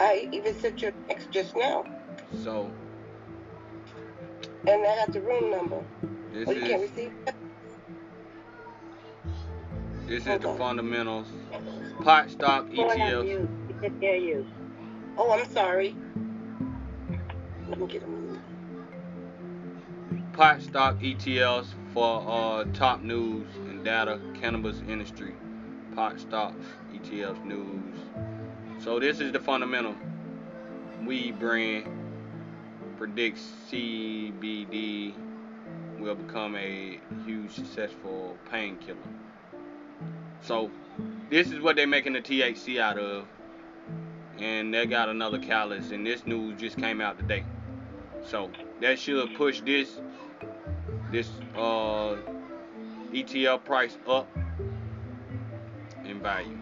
[0.01, 1.85] I even sent you text just now,
[2.43, 2.71] So
[4.67, 5.83] and I got the room number.
[6.33, 7.35] this Oh, you can't is receive that?
[10.07, 10.59] this is Hold the on.
[10.59, 11.29] fundamentals.
[12.03, 13.25] Pot stock ETFs.
[13.25, 13.51] mute.
[13.69, 14.47] We can hear you.
[15.19, 15.97] Oh, I'm sorry.
[20.33, 24.21] Pot stock ETFs for uh, top news and data.
[24.35, 25.35] Cannabis industry.
[25.95, 27.97] Pot stocks ETFs news.
[28.83, 29.95] So this is the fundamental.
[31.05, 31.87] Weed brand
[32.97, 35.15] predicts CBD
[36.01, 38.97] will become a huge successful painkiller.
[40.43, 40.73] So
[41.31, 43.27] this is what they're making the THC out of.
[44.39, 47.45] And they got another catalyst and this news just came out today.
[48.25, 50.01] So that should push this
[51.11, 52.17] this uh
[53.13, 54.29] ETL price up
[56.05, 56.59] in value.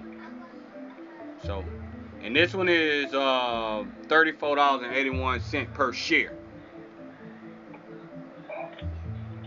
[1.44, 1.64] So
[2.22, 6.34] and this one is uh $34.81 per share.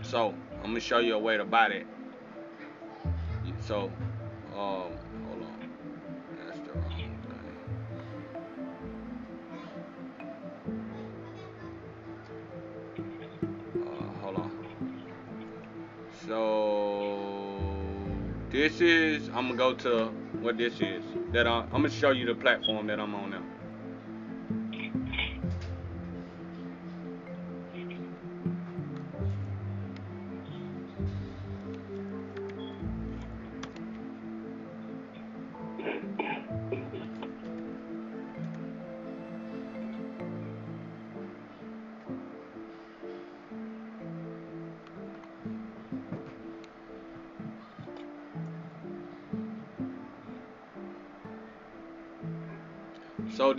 [0.02, 1.86] So I'm gonna show you a way to buy that.
[3.60, 3.90] So
[4.56, 4.98] um
[16.32, 17.18] So
[18.50, 20.06] this is I'm gonna go to
[20.40, 21.04] what this is.
[21.32, 23.42] That I, I'm gonna show you the platform that I'm on now.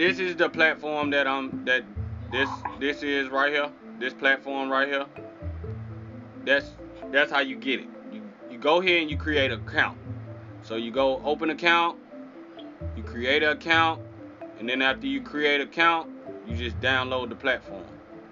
[0.03, 1.83] This is the platform that I'm that
[2.29, 3.71] this this is right here.
[3.99, 5.05] This platform right here.
[6.43, 6.71] that's
[7.09, 7.87] that's how you get it.
[8.11, 9.97] You you go here and you create an account.
[10.61, 11.97] So you go open account,
[12.97, 14.01] you create an account,
[14.59, 16.09] and then after you create account,
[16.45, 17.85] you just download the platform.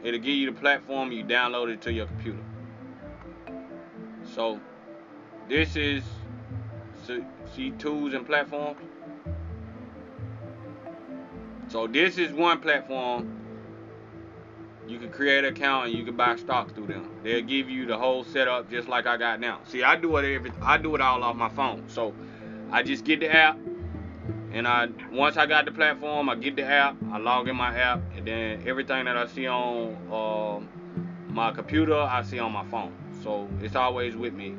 [0.03, 2.43] It'll give you the platform, you download it to your computer.
[4.36, 4.60] So
[5.47, 6.03] this is
[7.55, 8.77] see tools and platforms.
[11.71, 13.38] So this is one platform.
[14.89, 17.10] You can create an account and you can buy stock through them.
[17.23, 19.62] They'll give you the whole setup just like I got now.
[19.63, 21.86] See, I do it every I do it all off my phone.
[21.88, 22.13] So
[22.71, 23.57] I just get the app
[24.51, 27.73] and I once I got the platform, I get the app, I log in my
[27.73, 32.65] app, and then everything that I see on uh, my computer, I see on my
[32.65, 32.93] phone.
[33.23, 34.57] So it's always with me.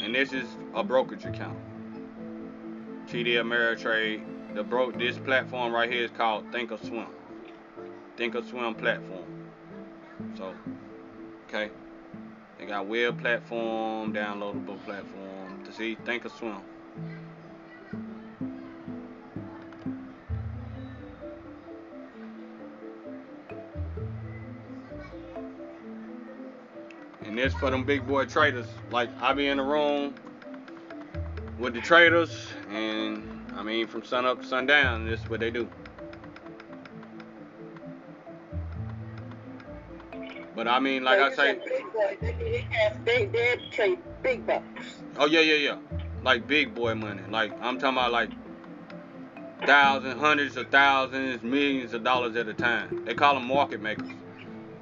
[0.00, 1.56] And this is a brokerage account.
[3.14, 4.24] TD Ameritrade.
[4.56, 7.06] The bro this platform right here is called Think or Swim.
[8.16, 8.74] Think Thinkorswim.
[8.74, 9.24] Thinkorswim platform.
[10.36, 10.52] So,
[11.46, 11.70] okay.
[12.58, 15.64] They got web platform, downloadable platform.
[15.64, 16.60] To see Thinkorswim.
[27.22, 28.66] And this for them big boy traders.
[28.90, 30.16] Like I be in the room
[31.60, 35.50] with the traders, and I mean from sun up to sundown, this is what they
[35.50, 35.68] do.
[40.54, 43.98] But I mean, like So I say, big boy, they, they, have- they, they trade
[44.22, 45.02] big bucks.
[45.16, 45.76] oh yeah, yeah, yeah,
[46.22, 47.22] like big boy money.
[47.28, 48.30] Like I'm talking about like
[49.66, 53.04] thousands, hundreds of thousands, millions of dollars at a time.
[53.04, 54.08] They call them market makers.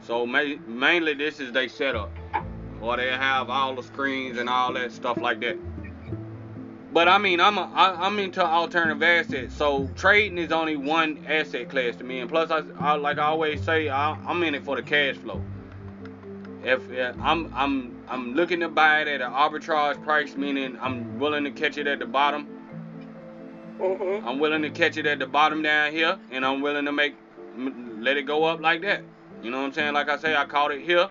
[0.02, 2.12] So ma- mainly this is they setup,
[2.81, 5.59] or they have all the screens and all that stuff like that.
[6.92, 9.55] But I mean, I'm a, I, I'm into alternative assets.
[9.55, 13.24] So trading is only one asset class to me, and plus, I, I like I
[13.24, 15.40] always say, I, I'm in it for the cash flow.
[16.62, 16.83] If
[17.20, 21.50] I'm I'm I'm looking to buy it at an arbitrage price, meaning I'm willing to
[21.50, 22.46] catch it at the bottom.
[23.78, 24.28] Mm-hmm.
[24.28, 27.16] I'm willing to catch it at the bottom down here, and I'm willing to make
[27.57, 29.02] let it go up like that.
[29.42, 29.94] You know what I'm saying?
[29.94, 31.09] Like I say, I caught it here.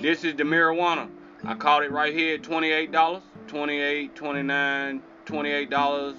[0.00, 1.08] This is the marijuana.
[1.44, 6.16] I caught it right here at $28, 28 29 $28,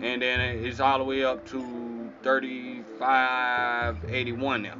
[0.00, 4.78] and then it's all the way up to 35.81 now.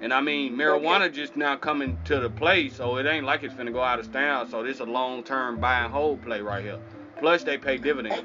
[0.00, 3.54] And I mean, marijuana just now coming to the play, so it ain't like it's
[3.54, 4.46] finna go out of style.
[4.46, 6.78] So this is a long-term buy and hold play right here.
[7.20, 8.24] Plus they pay dividends.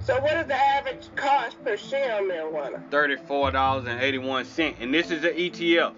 [0.00, 2.82] So what is the average cost per share on marijuana?
[2.90, 5.94] thirty-four dollars and eighty-one cent, and this is an ETF,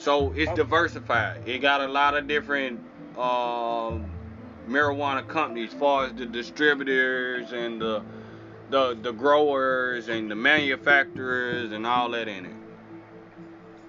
[0.00, 0.56] so it's Okay.
[0.56, 1.46] diversified.
[1.46, 2.80] It got a lot of different
[3.18, 4.10] um,
[4.66, 8.02] marijuana companies, as far as the distributors and the
[8.70, 12.56] the the growers and the manufacturers and all that in it.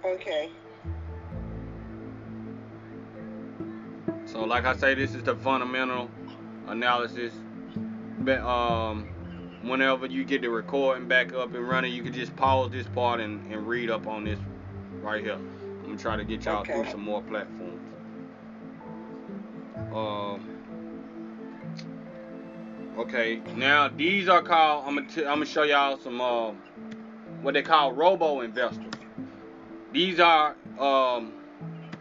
[0.06, 0.52] Okay.
[4.26, 6.10] So, like I say, this is the fundamental
[6.68, 7.34] analysis.
[8.20, 12.72] But um, whenever you get the recording back up and running, you can just pause
[12.72, 14.40] this part and, and read up on this
[15.02, 15.40] right here.
[16.02, 17.82] Try to get y'all through some more platforms.
[19.94, 20.58] Um.
[22.98, 24.86] Okay, now these are called.
[24.88, 26.52] I'm gonna t- I'm gonna show y'all some uh,
[27.42, 28.94] what they call robo investors.
[29.94, 31.34] These are um,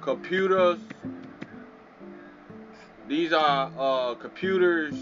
[0.00, 0.78] computers
[3.10, 4.94] these are uh, computers.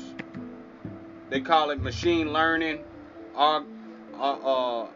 [1.28, 2.84] They call it machine learning,
[3.36, 3.62] uh,
[4.18, 4.88] uh,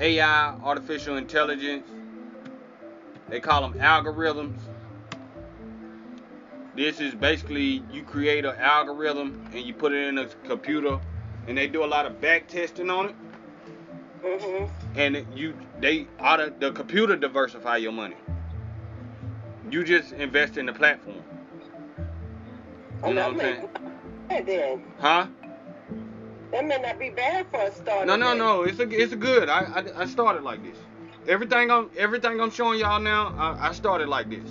[0.00, 1.88] AI, artificial intelligence.
[3.28, 4.58] They call them algorithms.
[6.76, 11.00] This is basically you create an algorithm and you put it in a computer,
[11.48, 13.14] and they do a lot of back testing on it.
[14.22, 14.98] Mm-hmm.
[14.98, 18.16] And you they of the computer diversify your money.
[19.70, 21.22] You just invest in the platform.
[23.06, 24.82] You know what I'm then.
[24.98, 25.26] Huh?
[26.52, 28.06] That may not be bad for a start.
[28.06, 28.62] No, no, no.
[28.62, 29.48] It's a it's a good.
[29.48, 30.78] I, I I started like this.
[31.28, 34.48] Everything I'm everything I'm showing y'all now, I, I started like this.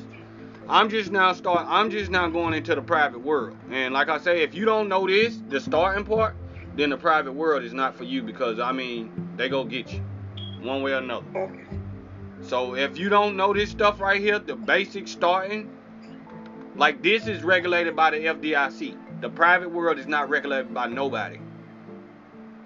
[0.67, 1.65] I'm just now start.
[1.67, 3.57] I'm just now going into the private world.
[3.69, 6.35] And like I say, if you don't know this, the starting part,
[6.75, 10.03] then the private world is not for you because I mean they go get you,
[10.61, 11.25] one way or another.
[12.41, 15.69] So if you don't know this stuff right here, the basic starting,
[16.75, 19.21] like this is regulated by the FDIC.
[19.21, 21.39] The private world is not regulated by nobody.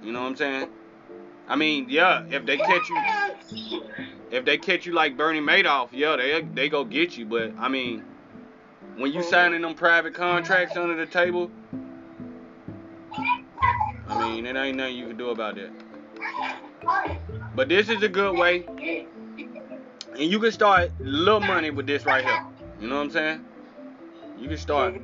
[0.02, 0.70] You know what I'm saying?
[1.50, 3.84] I mean, yeah, if they catch you,
[4.32, 7.26] if they catch you like Bernie Madoff, yeah, they they go get you.
[7.26, 8.04] But I mean,
[8.98, 11.52] when you signing them private contracts under the table,
[14.08, 15.72] I mean, it ain't nothing you can do about that.
[17.56, 18.66] But this is a good way
[20.18, 22.46] And you can start little money with this right here.
[22.82, 23.46] You know what I'm saying?
[24.40, 24.96] You can start.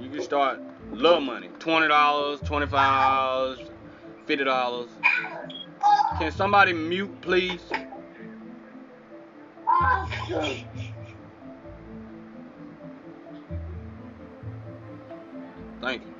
[0.00, 0.60] You can start
[0.92, 1.50] little money.
[1.58, 3.70] Twenty dollars, twenty five dollars,
[4.26, 4.90] fifty dollars.
[6.18, 7.60] Can somebody mute, please?
[15.80, 16.14] Thank you.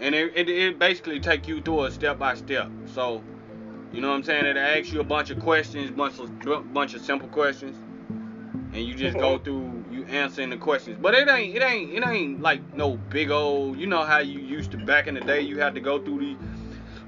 [0.00, 2.70] And it, it, it basically take you through a step by step.
[2.86, 3.22] So,
[3.92, 4.46] you know what I'm saying?
[4.46, 7.76] It asks you a bunch of questions, bunch of bunch of simple questions,
[8.72, 9.79] and you just go through
[10.10, 10.98] answering the questions.
[11.00, 13.78] But it ain't it ain't it ain't like no big old.
[13.78, 15.40] You know how you used to back in the day.
[15.40, 16.36] You had to go through these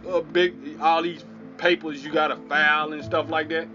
[0.08, 1.24] uh, big all these
[1.58, 3.68] papers you gotta file and stuff like that.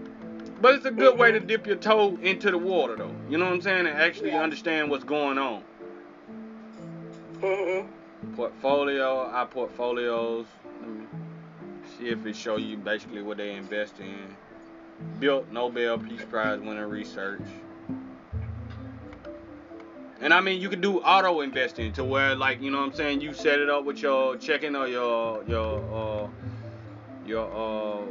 [0.60, 3.14] But it's a good way to dip your toe into the water though.
[3.28, 3.86] You know what I'm saying?
[3.86, 4.42] And actually Yeah.
[4.42, 5.62] understand what's going on.
[7.34, 7.88] Mhm.
[8.34, 10.48] Portfolio, our portfolios.
[10.80, 11.06] Let me
[11.96, 14.36] see if it show you basically what they invest in.
[15.20, 17.46] Built Nobel Peace Prize winner research.
[20.20, 22.94] And I mean, you can do auto investing to where, like, you know what I'm
[22.94, 26.28] saying, you set it up with your checking or your your uh
[27.24, 28.04] your uh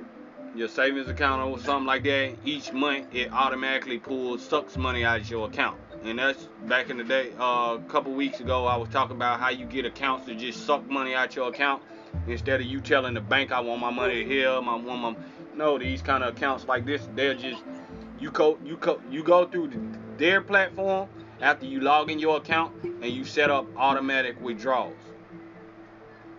[0.55, 2.37] your savings account or something like that.
[2.45, 5.79] Each month, it automatically pulls sucks money out of your account.
[6.03, 7.33] And that's back in the day.
[7.37, 10.65] Uh, a couple weeks ago, I was talking about how you get accounts to just
[10.65, 11.83] suck money out your account
[12.27, 15.15] instead of you telling the bank I want my money here, I want my
[15.55, 17.09] no these kind of accounts like this.
[17.15, 17.61] They're just
[18.17, 19.71] you go you go you go through
[20.17, 21.09] their platform
[21.41, 24.97] after you log in your account and you set up automatic withdrawals.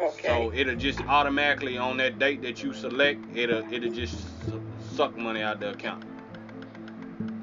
[0.01, 0.29] Okay.
[0.29, 4.17] So it'll just automatically on that date that you select, it'll it'll just
[4.95, 6.05] suck money out the account.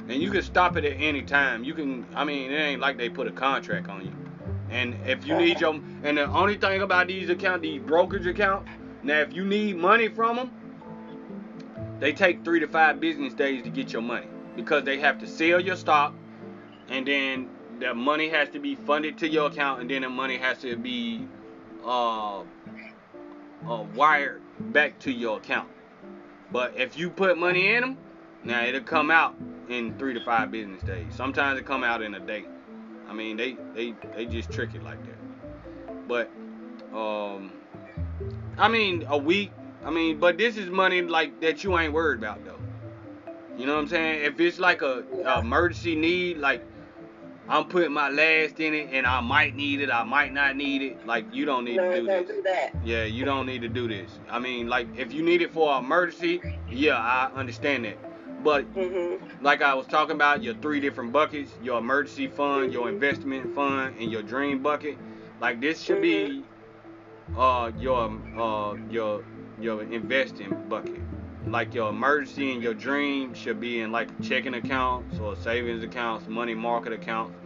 [0.07, 1.63] And you can stop it at any time.
[1.63, 4.13] You can, I mean, it ain't like they put a contract on you.
[4.69, 8.69] And if you need your, and the only thing about these accounts, these brokerage accounts,
[9.03, 10.51] now if you need money from them,
[11.99, 15.27] they take three to five business days to get your money because they have to
[15.27, 16.13] sell your stock,
[16.89, 20.37] and then the money has to be funded to your account, and then the money
[20.37, 21.27] has to be
[21.83, 22.43] uh, uh,
[23.95, 25.69] wired back to your account.
[26.51, 27.97] But if you put money in them,
[28.43, 29.35] now it'll come out
[29.69, 31.13] in three to five business days.
[31.13, 32.45] Sometimes it come out in a day.
[33.07, 36.07] I mean, they they they just trick it like that.
[36.07, 36.31] But
[36.95, 37.51] um,
[38.57, 39.51] I mean, a week.
[39.83, 42.59] I mean, but this is money like that you ain't worried about though.
[43.57, 44.25] You know what I'm saying?
[44.25, 46.65] If it's like a, a emergency need, like
[47.47, 50.81] I'm putting my last in it and I might need it, I might not need
[50.81, 51.05] it.
[51.05, 52.35] Like you don't need no, to do don't this.
[52.37, 52.75] do that.
[52.83, 54.19] Yeah, you don't need to do this.
[54.29, 58.43] I mean, like if you need it for an emergency, yeah, I understand that.
[58.43, 59.41] But Mhm.
[59.41, 63.95] like I was talking about, your three different buckets, your emergency fund, your investment fund,
[63.99, 64.97] and your dream bucket.
[65.39, 66.45] Like this should be
[67.37, 69.23] uh your uh your
[69.59, 71.01] your investing bucket.
[71.47, 76.27] Like your emergency and your dream should be in like checking accounts or savings accounts,
[76.27, 77.39] money market accounts.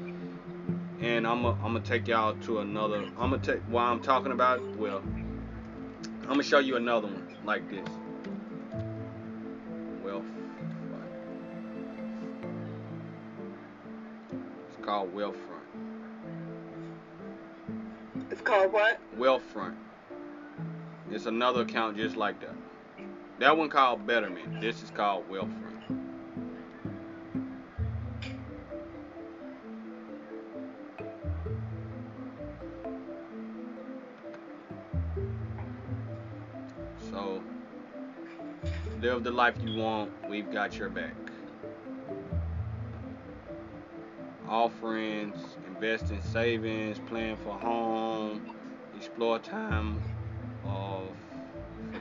[1.02, 3.04] And I'm gonna take y'all to another.
[3.18, 4.62] I'm gonna take while I'm talking about.
[4.78, 5.04] Well,
[6.24, 7.88] I'm gonna show you another one like this.
[10.04, 10.26] Wealth.
[14.68, 15.68] It's called Wealthfront.
[18.32, 19.00] It's called what?
[19.18, 19.76] Wealthfront.
[21.12, 22.56] It's another account just like that.
[23.40, 24.60] That one called Betterment.
[24.60, 25.80] This is called Wealthfront.
[37.10, 37.42] So,
[39.00, 40.12] live the life you want.
[40.30, 41.16] We've got your back.
[44.50, 48.54] Offerings, invest in savings, plan for home,
[48.98, 50.02] explore time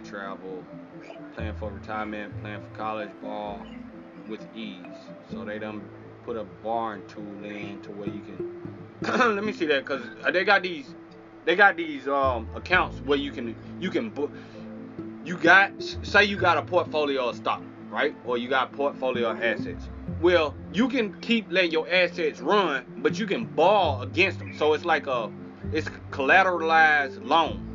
[0.08, 0.64] travel,
[1.34, 3.60] plan for retirement, plan for college ball
[4.28, 4.78] with ease.
[5.30, 5.82] So they done
[6.24, 8.78] put a barn tool in to where you can.
[9.36, 10.02] let me see that because
[10.32, 10.94] they got these,
[11.44, 14.32] they got these um accounts where you can you can book.
[15.24, 18.14] You got say you got a portfolio of stock, right?
[18.24, 19.88] Or you got portfolio of assets.
[20.20, 24.54] Well, you can keep letting your assets run, but you can borrow against them.
[24.56, 25.30] So it's like a
[25.72, 27.67] it's collateralized loan.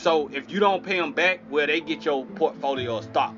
[0.00, 3.34] So if you don't pay them back, well, they get your portfolio stock,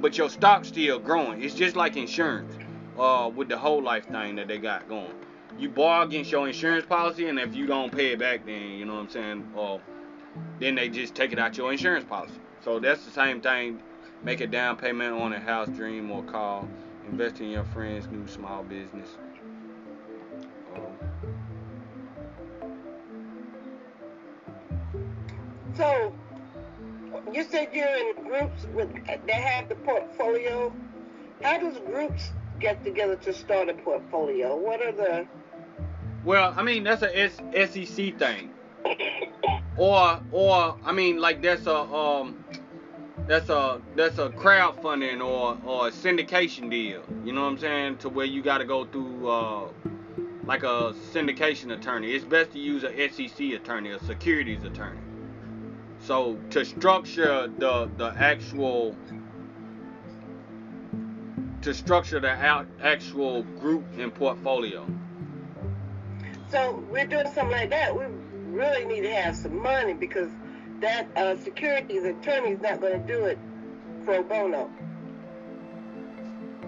[0.00, 1.42] but your stock's still growing.
[1.42, 2.54] It's just like insurance,
[2.96, 5.10] uh, with the whole life thing that they got going.
[5.58, 8.84] You borrow against your insurance policy, and if you don't pay it back, then you
[8.84, 9.52] know what I'm saying.
[9.58, 9.78] Uh,
[10.60, 12.38] then they just take it out your insurance policy.
[12.60, 13.82] So that's the same thing.
[14.22, 16.68] Make a down payment on a house, dream, or car.
[17.10, 19.08] Invest in your friend's new small business.
[25.76, 26.14] So,
[27.32, 30.74] you said you're in groups with that have the portfolio.
[31.42, 34.56] How does groups get together to start a portfolio?
[34.56, 35.26] What are the
[36.24, 38.50] Well, I mean that's a SEC thing,
[39.76, 42.44] or or I mean like that's a um
[43.26, 47.02] that's a that's a crowdfunding or or a syndication deal.
[47.24, 47.96] You know what I'm saying?
[47.98, 49.68] To where you got to go through uh
[50.44, 52.12] like a syndication attorney.
[52.12, 55.00] It's best to use a SEC attorney, a securities attorney.
[56.06, 58.94] So to structure the the actual
[61.62, 64.86] to structure the out, actual group and portfolio.
[66.50, 67.96] so we're doing something like that?
[67.96, 68.04] We
[68.48, 70.30] really need to have some money because
[70.80, 73.38] that uh, securities attorney is not going to do it
[74.04, 74.70] pro bono.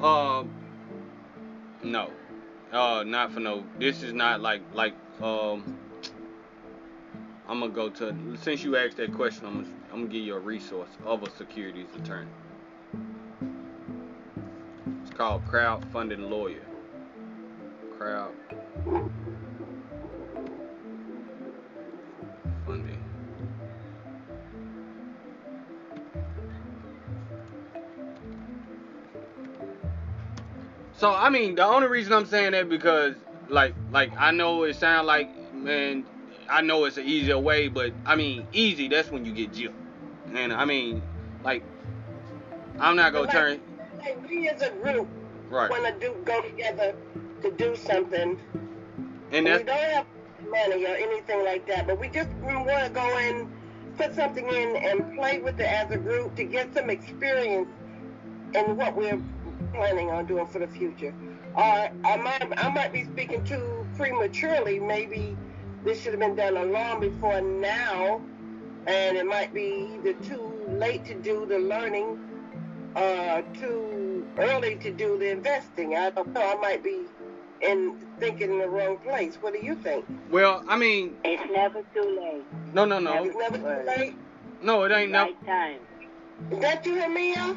[0.00, 0.50] Um,
[1.82, 2.10] no,
[2.72, 3.64] uh, not for no.
[3.78, 5.75] This is not like like um.
[7.48, 9.46] I'm gonna go to since you asked that question.
[9.46, 12.30] I'm gonna, I'm gonna give you a resource of a securities attorney.
[15.02, 16.66] It's called crowdfunding lawyer.
[17.96, 18.34] Crowd
[22.66, 23.02] funding.
[30.92, 33.14] So I mean, the only reason I'm saying that because
[33.48, 36.04] like like I know it sounds like man,
[36.48, 38.88] I know it's an easier way, but I mean easy.
[38.88, 39.74] That's when you get gypped.
[40.34, 41.02] And I mean,
[41.44, 41.62] like
[42.78, 43.60] I'm not gonna But turn
[43.98, 45.08] like, like we as a group
[45.50, 45.70] right.
[45.70, 46.94] want to do go together
[47.42, 48.38] to do something.
[49.32, 50.06] And we don't have
[50.50, 53.50] money or anything like that, but we just we want to go in,
[53.96, 57.68] put something in, and play with it as a group to get some experience
[58.54, 59.20] in what we're
[59.72, 61.14] planning on doing for the future.
[61.54, 64.78] Or I might, I might be speaking too prematurely.
[64.78, 65.36] Maybe
[65.86, 68.20] this should have been done a long before now,
[68.86, 72.18] and it might be either too late to do the learning
[72.96, 75.94] or too early to do the investing.
[75.94, 76.42] I don't know.
[76.42, 77.06] I might be
[77.60, 79.36] in thinking in the wrong place.
[79.40, 80.04] What do you think?
[80.30, 82.74] well, I mean, It's never too late.
[82.74, 84.14] no, no, no, It's never too late.
[84.62, 85.22] no, it ain't no.
[85.22, 85.78] Right time.
[86.50, 87.56] Is that you, Hamia?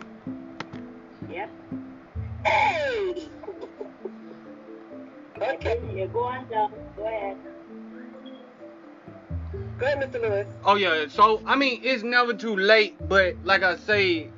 [1.29, 1.49] Yep.
[2.45, 3.29] Hey!
[5.41, 6.71] okay, You're going down.
[6.95, 7.37] Go ahead.
[9.79, 10.21] Go ahead, Mr.
[10.21, 10.47] Lewis.
[10.65, 14.29] Oh yeah, so I mean it's never too late, but like I say,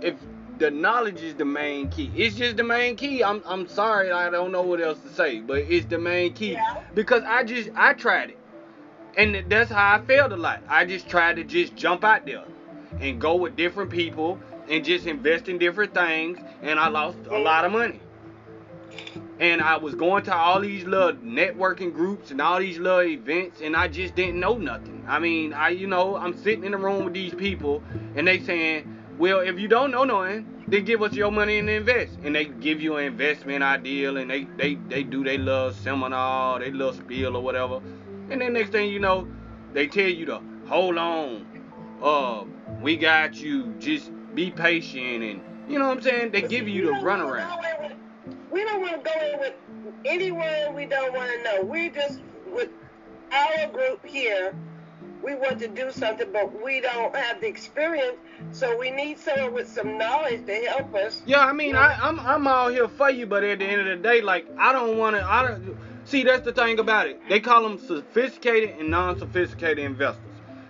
[0.00, 0.14] if
[0.58, 3.22] the knowledge is the main key, it's just the main key.
[3.22, 6.52] I'm I'm sorry, I don't know what else to say, but it's the main key
[6.52, 6.82] Yeah.
[6.94, 8.38] because I just I tried it,
[9.16, 10.62] and that's how I failed a lot.
[10.68, 12.44] I just tried to just jump out there
[13.00, 14.38] and go with different people
[14.68, 18.00] and just invest in different things, and I lost a lot of money.
[19.38, 23.60] And I was going to all these little networking groups and all these little events,
[23.60, 25.04] and I just didn't know nothing.
[25.08, 27.82] I mean, I you know I'm sitting in the room with these people,
[28.14, 31.68] and they saying, well, if you don't know nothing, then give us your money and
[31.68, 32.18] invest.
[32.22, 36.60] And they give you an investment ideal, and they they they do their little seminar,
[36.60, 37.80] their little spiel or whatever.
[38.30, 39.28] And then next thing you know,
[39.72, 41.46] they tell you to hold on,
[42.00, 42.44] uh,
[42.80, 43.74] we got you.
[43.78, 46.30] Just be patient, and you know what I'm saying.
[46.30, 47.93] They give you the runaround.
[48.54, 49.54] We don't want to go in with
[50.04, 51.64] anyone we don't want to know.
[51.64, 52.68] We're just with
[53.32, 54.54] our group here.
[55.24, 58.16] We want to do something, but we don't have the experience,
[58.52, 61.20] so we need someone with some knowledge to help us.
[61.26, 63.86] Yeah, I mean, I, I'm I'm all here for you, but at the end of
[63.88, 65.24] the day, like I don't want to.
[65.28, 66.22] I don't see.
[66.22, 67.20] That's the thing about it.
[67.28, 70.22] They call them sophisticated and non-sophisticated investors.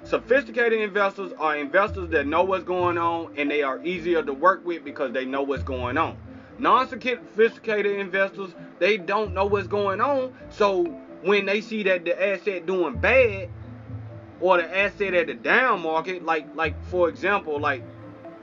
[0.05, 4.65] Sophisticated investors are investors that know what's going on and they are easier to work
[4.65, 6.17] with because they know what's going on.
[6.59, 10.83] Non-sophisticated investors, they don't know what's going on, so
[11.23, 13.49] when they see that the asset doing bad
[14.41, 17.83] or the asset at the down market, like like for example, like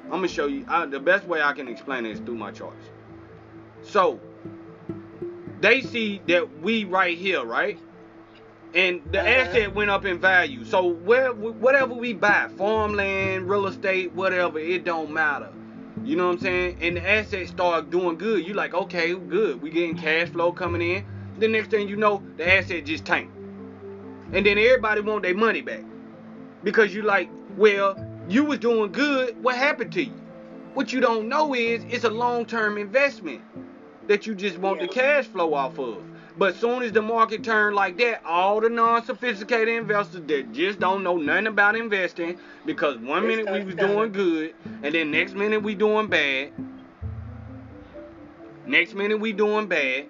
[0.06, 2.52] I'm gonna show you I, the best way I can explain it is through my
[2.52, 2.90] charts.
[3.84, 4.20] So
[5.62, 7.80] they see that we right here, right?
[8.74, 9.30] And the Uh-huh.
[9.30, 10.64] asset went up in value.
[10.66, 15.50] So where whatever we buy, farmland, real estate, whatever, it don't matter.
[16.04, 16.78] You know what I'm saying?
[16.82, 18.46] And the asset start doing good.
[18.46, 19.62] You like, okay, good.
[19.62, 21.06] We getting cash flow coming in.
[21.40, 23.36] The next thing you know, the asset just tanked.
[24.34, 25.84] And then everybody want their money back.
[26.64, 27.96] Because you like, well,
[28.30, 29.42] you was doing good.
[29.44, 30.14] What happened to you?
[30.74, 33.42] What you don't know is it's a long-term investment
[34.08, 36.04] that you just want the cash flow off of.
[36.38, 41.04] But soon as the market turned like that, all the non-sophisticated investors that just don't
[41.04, 45.62] know nothing about investing, because one minute we was doing good, and then next minute
[45.62, 46.52] we doing bad.
[48.66, 50.06] Next minute we doing bad.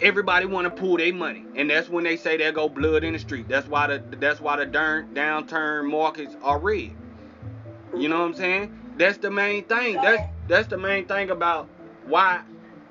[0.00, 3.12] Everybody want to pull their money, and that's when they say there go blood in
[3.14, 3.48] the street.
[3.48, 6.90] That's why the that's why the darn downturn markets are red.
[7.96, 8.78] You know what I'm saying?
[8.98, 9.94] That's the main thing.
[9.94, 11.68] That's that's the main thing about
[12.06, 12.42] why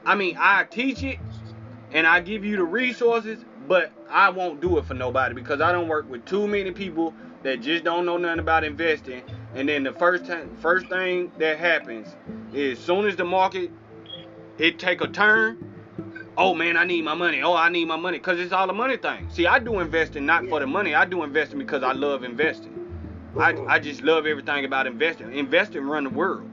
[0.06, 1.20] I mean I teach it
[1.94, 5.72] and I give you the resources, but I won't do it for nobody because I
[5.72, 7.14] don't work with too many people
[7.44, 9.22] that just don't know nothing about investing.
[9.54, 12.16] And then the first time, first thing that happens
[12.54, 13.72] is as soon as the market
[14.58, 15.58] it take a turn,
[16.38, 17.42] oh man, I need my money.
[17.42, 19.30] Oh, I need my money because it's all a money thing.
[19.30, 20.96] See, I do investing not for the money.
[20.96, 22.72] I do investing because I love investing.
[23.40, 25.34] I, I just love everything about investing.
[25.34, 26.50] Investing run the world.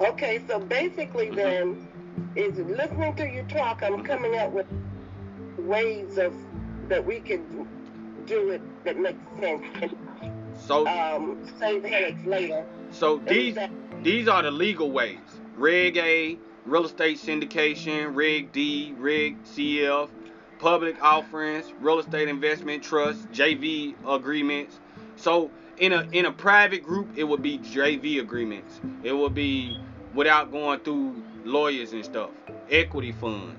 [0.00, 1.86] Okay, so basically then,
[2.36, 4.66] is listening to you talk, I'm coming up with
[5.58, 6.34] ways of
[6.88, 7.66] that we can
[8.26, 9.94] do it that makes sense and
[10.56, 12.64] So um, save headaches later.
[12.90, 13.56] so these
[14.02, 15.18] these are the legal ways.
[15.56, 20.10] Reg A, real estate syndication, Reg D, Reg CF,
[20.58, 24.80] public offerings, real estate investment trust, JV agreements.
[25.16, 28.80] So in a in a private group, it would be JV agreements.
[29.02, 29.78] It would be
[30.14, 32.30] without going through lawyers and stuff.
[32.70, 33.58] Equity funds.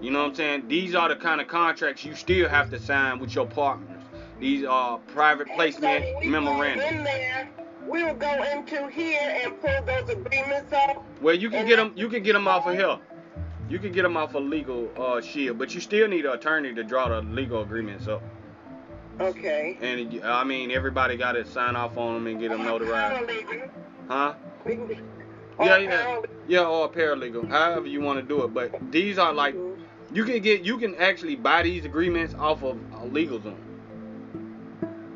[0.00, 0.68] You know what I'm saying?
[0.68, 4.02] These are the kind of contracts you still have to sign with your partners.
[4.38, 6.90] These are private placement So memorandums.
[6.90, 7.50] In there,
[7.86, 10.98] we will go into here and pull those agreements off.
[11.20, 11.92] Well, you can get them.
[11.96, 12.98] You can get them off of here.
[13.68, 16.74] You can get them off of legal uh, shield, but you still need an attorney
[16.74, 18.22] to draw the legal agreements up.
[19.20, 19.76] Okay.
[19.82, 23.70] And I mean, everybody got to sign off on them and get them notarized,
[24.08, 24.34] huh?
[25.60, 28.54] We can be- Yeah, yeah, yeah, or paralegal, however you want to do it.
[28.54, 29.54] But these are like
[30.12, 33.56] you can get, you can actually buy these agreements off of LegalZoom.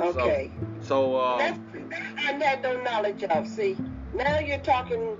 [0.00, 0.52] Okay.
[0.80, 1.58] So, uh, That's,
[2.18, 3.46] I had no knowledge of.
[3.48, 3.76] See,
[4.14, 5.16] now you're talking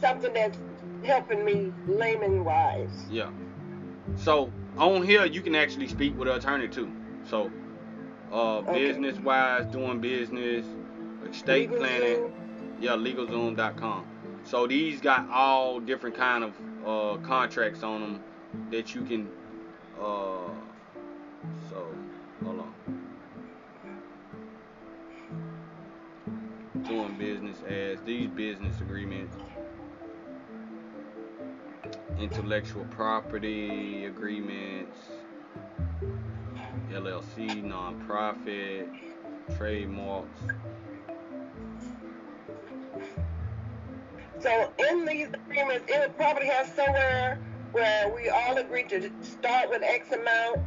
[0.00, 0.58] something that's
[1.04, 3.06] helping me layman wise.
[3.10, 3.30] yeah.
[4.16, 6.92] So on here, you can actually speak with an attorney too.
[7.24, 7.50] So,
[8.32, 8.88] uh, Okay.
[8.88, 10.66] business wise, doing business,
[11.28, 12.32] estate planning.
[12.80, 14.06] Yeah, LegalZoom.com.
[14.48, 16.54] So these got all different kind of
[16.86, 18.20] uh, contracts on them
[18.70, 19.28] that you can.
[20.00, 20.48] Uh,
[21.68, 21.86] so
[22.42, 22.74] hold on.
[26.84, 29.36] Doing business as these business agreements,
[32.18, 34.96] intellectual property agreements,
[36.90, 38.88] LLC, nonprofit,
[39.58, 40.40] trademarks.
[44.40, 47.40] So in these agreements, it would probably have somewhere
[47.72, 50.58] where we all agree to start with X amount,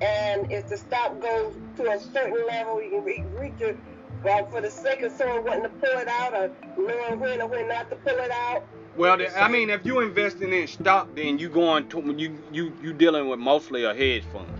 [0.00, 3.78] and if the stock goes to a certain level, you can re- reach it.
[4.24, 7.48] Well, for the sake of someone wanting to pull it out, or knowing when or
[7.48, 8.68] when not to pull it out.
[8.96, 12.92] Well, I mean, if you're investing in stock, then you going to you you you
[12.92, 14.50] dealing with mostly a hedge fund.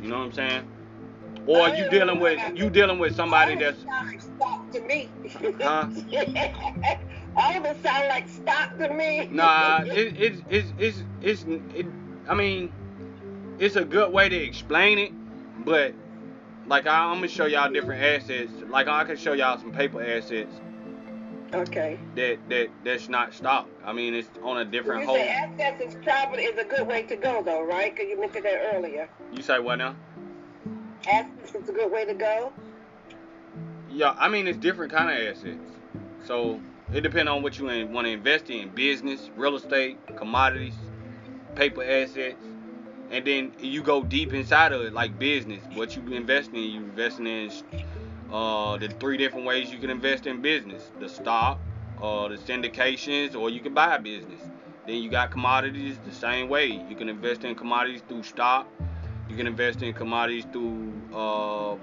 [0.00, 0.70] You know what I'm saying?
[1.46, 4.80] Or you dealing with you dealing with somebody that's of it sound like stock to
[4.86, 5.10] me.
[5.60, 6.96] Huh?
[7.36, 9.28] All of it sound like stock to me.
[9.30, 9.82] nah.
[9.82, 11.86] It, it's it's it's it's it,
[12.28, 12.72] I mean,
[13.58, 15.12] it's a good way to explain it,
[15.64, 15.94] but
[16.66, 18.52] like I, I'm gonna show y'all different assets.
[18.68, 20.52] Like I can show y'all some paper assets
[21.52, 21.98] Okay.
[22.16, 23.68] that that that's not stock.
[23.84, 25.16] I mean, it's on a different You whole.
[25.16, 27.94] say assets is probably is a good way to go though, right?
[27.94, 29.08] Because you mentioned that earlier.
[29.32, 29.96] You say what now?
[31.10, 32.52] Assets is a good way to go.
[33.90, 35.70] Yeah, I mean it's different kind of assets.
[36.24, 36.60] So
[36.92, 40.76] it depends on what you want to invest in: business, real estate, commodities,
[41.54, 42.44] paper assets,
[43.10, 45.62] and then you go deep inside of it, like business.
[45.74, 46.60] What you invest in?
[46.60, 47.50] You investing in
[48.32, 51.60] uh, the three different ways you can invest in business: the stock,
[52.00, 54.40] uh, the syndications, or you can buy a business.
[54.86, 56.66] Then you got commodities the same way.
[56.66, 58.66] You can invest in commodities through stock.
[59.28, 61.76] You can invest in commodities through uh,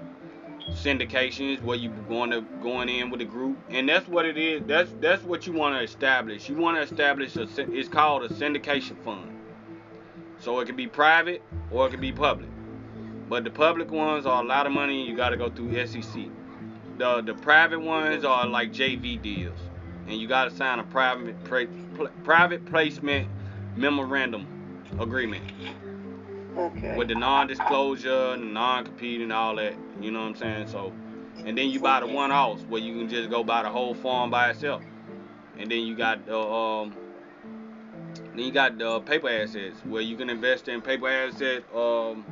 [0.72, 3.58] syndications where you going to going in with a group.
[3.70, 4.62] And that's what it is.
[4.66, 6.48] That's that's what you want to establish.
[6.48, 9.34] You want to establish a it's called a syndication fund.
[10.38, 12.50] So it can be private or it can be public.
[13.28, 16.28] But the public ones are a lot of money you got to go through SEC
[16.98, 19.58] the the private ones are like JV deals.
[20.06, 21.66] And you got to sign a private pra-
[22.24, 23.28] private placement
[23.76, 24.46] memorandum
[24.98, 25.44] agreement
[26.58, 26.96] Okay.
[26.96, 29.74] with the non-disclosure non-compete and all that.
[30.00, 30.68] You know what I'm saying?
[30.68, 30.92] So,
[31.44, 34.30] and then you buy the one-offs where you can just go buy the whole farm
[34.30, 34.82] by itself.
[35.56, 36.96] And then you got the um,
[38.34, 42.24] then you got the paper assets where you can invest in paper asset um,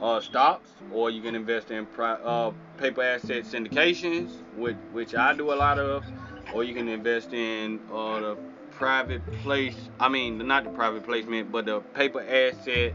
[0.00, 5.34] uh, stocks, or you can invest in pri- uh, paper asset syndications, which which I
[5.34, 6.04] do a lot of,
[6.52, 8.38] or you can invest in uh, the
[8.80, 9.76] private place.
[10.00, 12.94] I mean, not the private placement, but the paper asset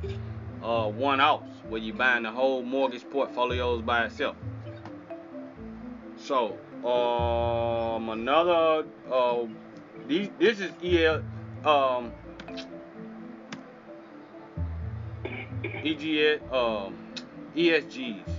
[0.63, 4.35] uh, one-offs where you're buying the whole mortgage portfolios by itself.
[6.17, 8.85] So, Um, another.
[9.11, 9.45] Uh,
[10.07, 10.29] these.
[10.39, 11.23] This is EL.
[11.63, 12.11] Um.
[15.63, 16.41] EGS.
[16.51, 16.95] Um.
[17.55, 18.29] ESGs.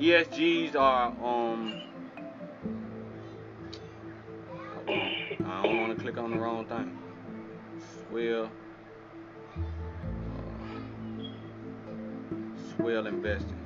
[0.00, 1.79] ESGs are um.
[6.12, 6.98] Click on the wrong thing.
[8.08, 8.50] Swell.
[9.56, 9.62] Uh,
[12.76, 13.56] swell investing.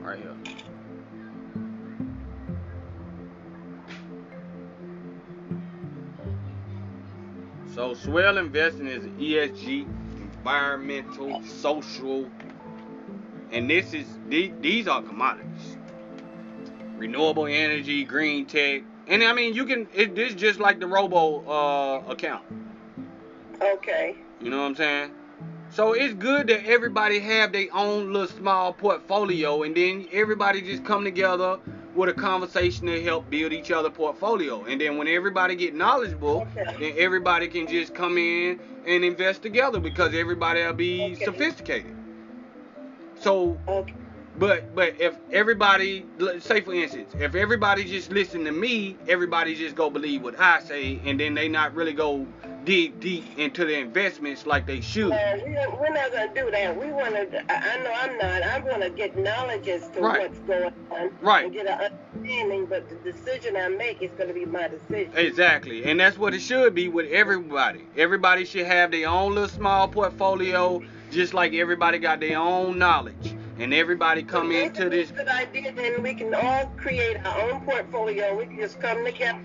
[0.00, 0.36] Right here.
[7.74, 9.86] So swell investing is ESG,
[10.20, 12.30] environmental, social,
[13.50, 15.78] and this is these, these are commodities.
[16.96, 19.88] Renewable energy, green tech, and I mean you can.
[19.92, 22.44] It, this just like the Robo uh, account.
[23.60, 24.16] Okay.
[24.40, 25.12] You know what I'm saying?
[25.70, 30.84] So it's good that everybody have their own little small portfolio, and then everybody just
[30.84, 31.58] come together
[31.94, 34.64] with a conversation to help build each other portfolio.
[34.64, 36.76] And then when everybody get knowledgeable, Okay.
[36.78, 41.24] then everybody can just come in and invest together because everybody will be Okay.
[41.24, 41.94] sophisticated.
[43.16, 43.94] So Okay.
[44.38, 46.04] But but if everybody
[46.40, 50.60] say for instance, if everybody just listen to me, everybody just go believe what I
[50.60, 52.26] say, and then they not really go
[52.64, 55.10] dig deep into the investments like they should.
[55.10, 56.78] Well, we we're not going to do that.
[56.78, 60.00] We want to, I I know I'm not, I'm going to get knowledge as to
[60.00, 60.20] Right.
[60.20, 61.10] what's going on.
[61.20, 61.44] Right.
[61.44, 65.12] And get an understanding, but the decision I make is going to be my decision.
[65.16, 67.86] Exactly, and that's what it should be with everybody.
[67.96, 73.34] Everybody should have their own little small portfolio, just like everybody got their own knowledge,
[73.58, 75.10] and everybody come If into it's this.
[75.10, 78.36] a good idea, then we can all create our own portfolio.
[78.36, 79.38] We can just come together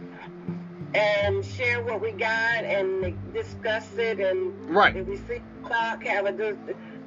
[0.95, 4.19] and share what we got and discuss it.
[4.19, 4.95] And Right.
[4.95, 6.57] if we see stock, have a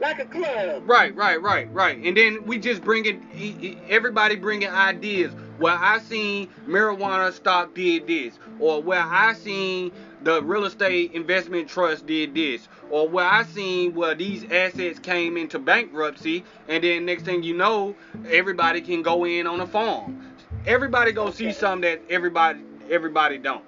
[0.01, 0.85] like a club.
[0.89, 1.99] Right, right, right, right.
[2.05, 5.35] And then we just bringing e- e- everybody bringing ideas.
[5.59, 9.93] Where I seen marijuana stock did this, or where I seen
[10.27, 15.37] the real estate investment trust did this, or where I seen where these assets came
[15.37, 17.95] into bankruptcy, and then next thing you know,
[18.29, 20.35] everybody can go in on a farm.
[20.67, 22.59] Everybody go see something that everybody
[22.91, 23.63] everybody don't.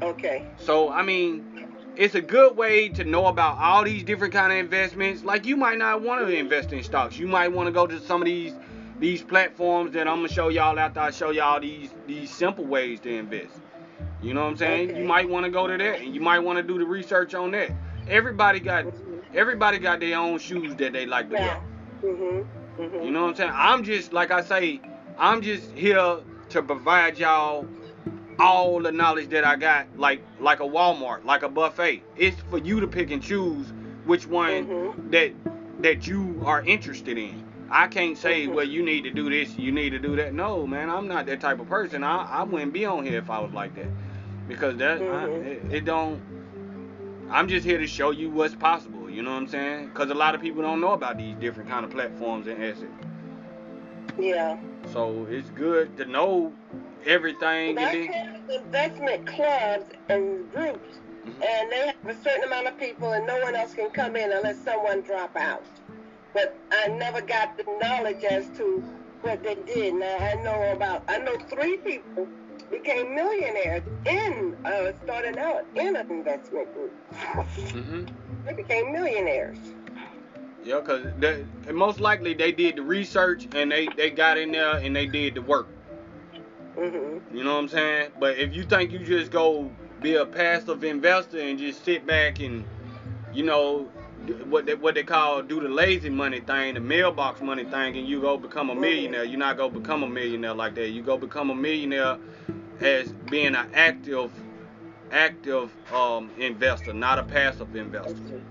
[0.00, 0.46] Okay.
[0.56, 1.44] So I mean,
[1.96, 5.22] it's a good way to know about all these different kind of investments.
[5.22, 7.18] Like you might not want to invest in stocks.
[7.18, 8.54] You might want to go to some of these
[9.00, 13.00] these platforms that I'm gonna show y'all after I show y'all these these simple ways
[13.00, 13.61] to invest.
[14.22, 14.90] You know what I'm saying?
[14.90, 15.00] Okay.
[15.00, 17.34] You might want to go to that, and you might want to do the research
[17.34, 17.70] on that.
[18.08, 18.86] Everybody got
[19.34, 21.58] everybody got their own shoes that they like to Yeah.
[22.02, 22.12] wear.
[22.14, 22.44] Mhm.
[22.78, 23.04] Mhm.
[23.04, 23.52] You know what I'm saying?
[23.54, 24.80] I'm just like I say,
[25.18, 26.18] I'm just here
[26.50, 27.66] to provide y'all
[28.38, 32.02] all the knowledge that I got, like like a Walmart, like a buffet.
[32.16, 33.72] It's for you to pick and choose
[34.04, 35.10] which one Mhm.
[35.10, 35.32] that
[35.80, 37.42] that you are interested in.
[37.70, 38.54] I can't say, Mhm.
[38.54, 40.34] well, you need to do this, you need to do that.
[40.34, 42.04] No, man, I'm not that type of person.
[42.04, 43.86] I, I wouldn't be on here if I was like that,
[44.48, 45.46] because that I, Mhm.
[45.46, 46.20] it, it don't.
[47.30, 49.08] I'm just here to show you what's possible.
[49.08, 49.86] You know what I'm saying?
[49.88, 52.92] Because a lot of people don't know about these different kind of platforms and assets.
[54.18, 54.56] Yeah.
[54.92, 56.52] So it's good to know
[57.04, 57.78] everything.
[57.78, 61.42] I And then, have investment clubs and groups, Mhm.
[61.42, 64.30] and they have a certain amount of people, and no one else can come in
[64.32, 65.64] unless someone drop out.
[66.34, 68.82] But I never got the knowledge as to
[69.22, 69.94] what they did.
[69.94, 72.28] Now I know about, I know three people
[72.72, 76.92] became millionaires in uh, starting out in an investment group.
[77.70, 78.04] hmm
[78.46, 79.58] They became millionaires.
[80.64, 84.76] Yeah, cause they, most likely they did the research and they they got in there
[84.76, 85.68] and they did the work.
[86.74, 88.12] hmm You know what I'm saying?
[88.18, 89.70] But if you think you just go
[90.00, 92.64] be a passive investor and just sit back and,
[93.32, 93.90] you know,
[94.44, 98.06] what they, what they call do the lazy money thing, the mailbox money thing, and
[98.06, 100.90] you go become a millionaire, you're not gonna become a millionaire like that.
[100.90, 102.18] You go become a millionaire
[102.82, 104.32] as being an active,
[105.10, 108.42] active um, investor, not a passive investor.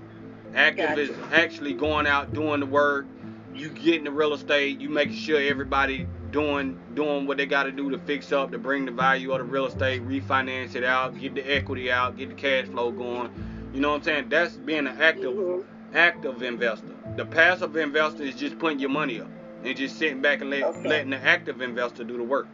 [0.54, 3.08] Active is actually going out doing the work.
[3.54, 4.80] You getting the real estate.
[4.80, 8.58] You making sure everybody doing doing what they got to do to fix up to
[8.58, 12.30] bring the value of the real estate, refinance it out, get the equity out, get
[12.30, 13.30] the cash flow going.
[13.74, 14.30] You know what I'm saying?
[14.30, 15.64] That's being an active Mhm.
[15.94, 16.96] active investor.
[17.18, 19.30] The passive investor is just putting your money up
[19.64, 20.88] and just sitting back and let, Okay.
[20.88, 22.48] letting the active investor do the work.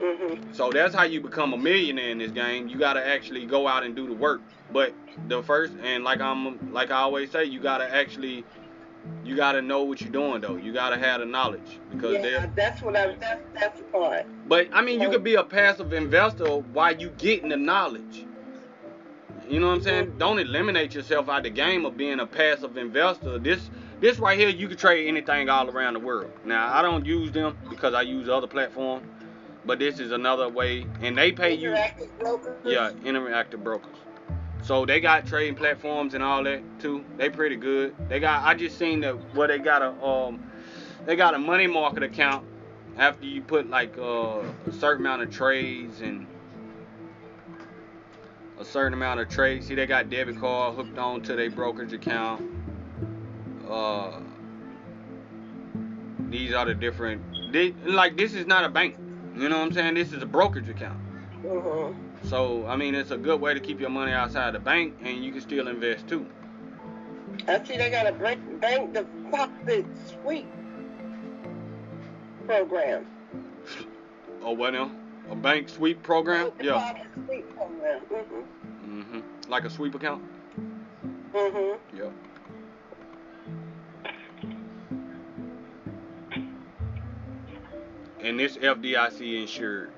[0.00, 0.54] Mhm.
[0.54, 2.68] So that's how you become a millionaire in this game.
[2.68, 4.40] You gotta actually go out and do the work.
[4.72, 4.92] But
[5.28, 8.44] the first and like I'm like I always say, you gotta actually
[9.24, 10.56] you gotta know what you're doing though.
[10.56, 13.14] You gotta have the knowledge because Yeah, that's what I.
[13.14, 14.26] That's that's the part.
[14.46, 18.26] but I mean you could be a passive investor while you getting the knowledge.
[19.48, 20.14] You know what I'm saying?
[20.18, 23.38] Don't eliminate yourself out of the game of being a passive investor.
[23.38, 23.70] This
[24.00, 26.30] this right here, you can trade anything all around the world.
[26.44, 29.06] Now, I don't use them because I use other platforms,
[29.64, 31.76] but this is another way, and they pay you.
[32.18, 32.58] Brokers.
[32.64, 33.94] Yeah, interactive brokers.
[34.62, 37.04] So they got trading platforms and all that too.
[37.16, 37.94] They pretty good.
[38.08, 38.44] They got.
[38.44, 40.50] I just seen that where they got a um,
[41.06, 42.44] they got a money market account.
[42.96, 46.26] After you put like uh, a certain amount of trades and
[48.58, 49.68] a certain amount of trades.
[49.68, 52.42] See, they got debit card hooked on to their brokerage account.
[53.68, 54.20] Uh,
[56.28, 57.22] these are the different.
[57.52, 58.96] They, like this is not a bank.
[59.38, 59.94] You know what I'm saying?
[59.94, 60.98] This is a brokerage account.
[61.44, 61.94] Mhm.
[62.24, 65.24] So I mean, it's a good way to keep your money outside the bank, and
[65.24, 66.26] you can still invest too.
[67.46, 70.48] I see they got a bank, bank deposit sweep
[72.46, 73.06] program.
[74.42, 74.90] Oh, what now?
[75.30, 76.48] A bank sweep program?
[76.50, 76.94] Bank Yeah.
[77.26, 78.00] sweep program.
[78.10, 78.44] Mhm.
[78.88, 79.22] Mhm.
[79.48, 80.24] Like a sweep account?
[81.32, 81.96] Mm-hmm.
[81.96, 82.10] Yeah.
[88.20, 89.92] And this FDIC insured.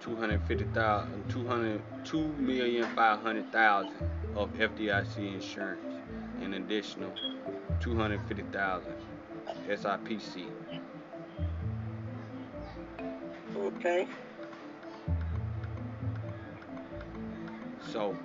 [0.00, 3.90] 250,000, 200, 2,500,000
[4.36, 5.80] of FDIC insurance.
[6.42, 7.10] An additional
[7.80, 8.92] 250,000
[9.68, 10.46] SIPC.
[13.56, 14.06] Okay.
[17.90, 18.16] So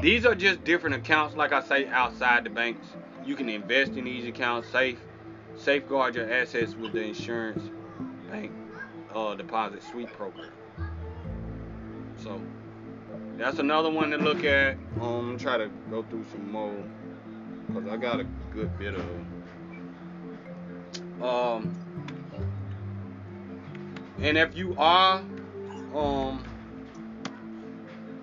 [0.00, 2.86] these are just different accounts, like I say, outside the banks.
[3.24, 4.98] You can invest in these accounts, safe,
[5.60, 7.70] safeguard your assets with the insurance
[8.30, 8.50] bank
[9.14, 10.50] uh, deposit sweep program.
[12.16, 12.40] So
[13.36, 14.76] that's another one to look at.
[15.00, 16.74] Um, try to go through some more
[17.66, 19.04] because I got a good bit of.
[21.22, 21.74] Um,
[24.18, 25.22] and if you are,
[25.94, 26.42] um,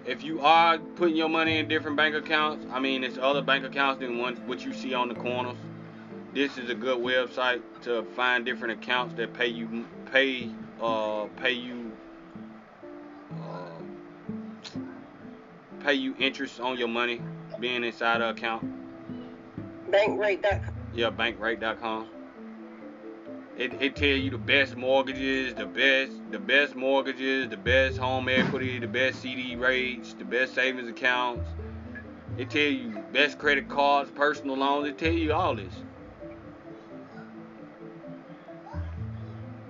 [0.05, 3.63] if you are putting your money in different bank accounts, I mean, it's other bank
[3.63, 5.57] accounts than what you see on the corners.
[6.37, 11.53] This is a good website to find different accounts that pay you pay uh pay
[11.53, 11.91] you
[13.43, 13.81] uh,
[15.83, 17.23] pay you interest on your money
[17.59, 18.71] being inside the account.
[19.89, 20.75] Bankrate.com.
[20.93, 22.07] Yeah, bankrate.com.
[23.57, 28.29] It, it tell you the best mortgages, the best the best mortgages, the best home
[28.29, 31.49] equity, the best CD rates, the best savings accounts.
[32.37, 34.87] It tell you best credit cards, personal loans.
[34.87, 35.73] It tell you all this.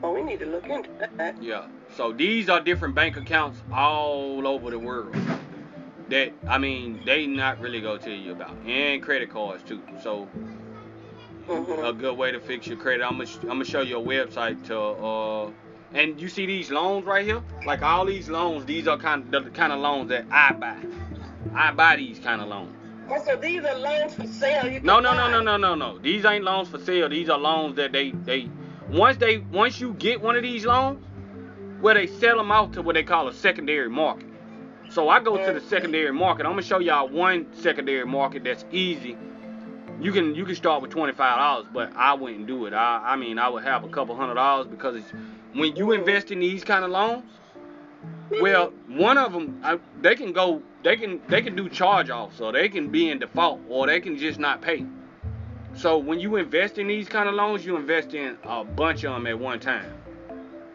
[0.03, 1.41] Oh, we need to look into that.
[1.41, 1.65] Yeah.
[1.95, 5.15] So these are different bank accounts all over the world.
[6.09, 9.81] That I mean, they not really go tell you about, and credit cards too.
[10.01, 10.27] So
[11.49, 11.97] a Mhm.
[11.99, 13.03] good way to fix your credit.
[13.03, 15.51] I'm gonna I'm gonna show you a website to uh
[15.93, 17.41] and you see these loans right here?
[17.65, 20.77] Like all these loans, these are kind of the kind of loans that I buy.
[21.55, 22.73] I buy these kind of loans.
[23.09, 24.79] Oh, so these are loans for sale.
[24.83, 25.97] No, no, no, no, no, no, no.
[25.99, 27.07] These ain't loans for sale.
[27.07, 28.49] These are loans that they they
[28.89, 31.03] once they once you get one of these loans,
[31.81, 34.27] where they sell them out to what they call a secondary market.
[34.89, 36.45] So I go to the secondary market.
[36.45, 39.17] I'm gonna show y'all one secondary market that's easy.
[39.99, 42.73] You can you can start with twenty five dollars, but I wouldn't do it.
[42.73, 45.11] I I mean I would have a couple hundred dollars because it's
[45.53, 47.23] when you invest in these kind of loans.
[48.41, 52.37] Well, one of them I, they can go they can they can do charge off,
[52.37, 54.85] so they can be in default or they can just not pay.
[55.77, 59.13] So when you invest in these kind of loans, you invest in a bunch of
[59.13, 59.93] them at one time.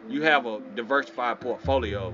[0.07, 2.13] You have a diversified portfolio.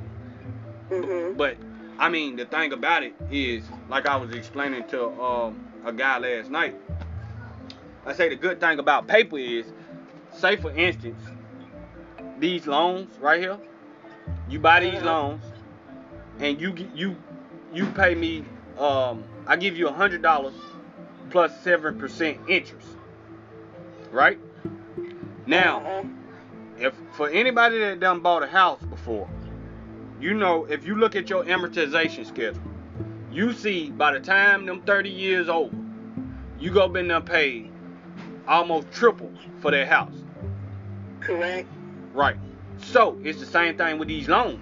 [0.90, 1.38] Mhm.
[1.38, 1.58] But
[2.00, 6.18] I mean, the thing about it is, like I was explaining to um, a guy
[6.18, 6.76] last night.
[8.08, 9.68] I say the good thing about paper is,
[10.32, 11.22] say for instance,
[12.40, 13.60] these loans right here.
[14.50, 15.44] You buy these loans,
[16.40, 17.16] and you you
[17.72, 18.46] you pay me.
[18.80, 20.56] Um, I give you a hundred dollars
[21.30, 22.88] plus seven percent interest.
[24.12, 24.40] Right
[25.46, 26.06] now,
[26.78, 29.30] if for anybody that done bought a house before,
[30.20, 32.62] you know if you look at your amortization schedule,
[33.32, 35.74] you see by the time them 30 years old,
[36.60, 37.72] you go been done paid
[38.48, 40.24] almost triple for that house.
[41.20, 41.68] Correct.
[42.14, 42.38] Right.
[42.78, 44.62] So it's the same thing with these loans.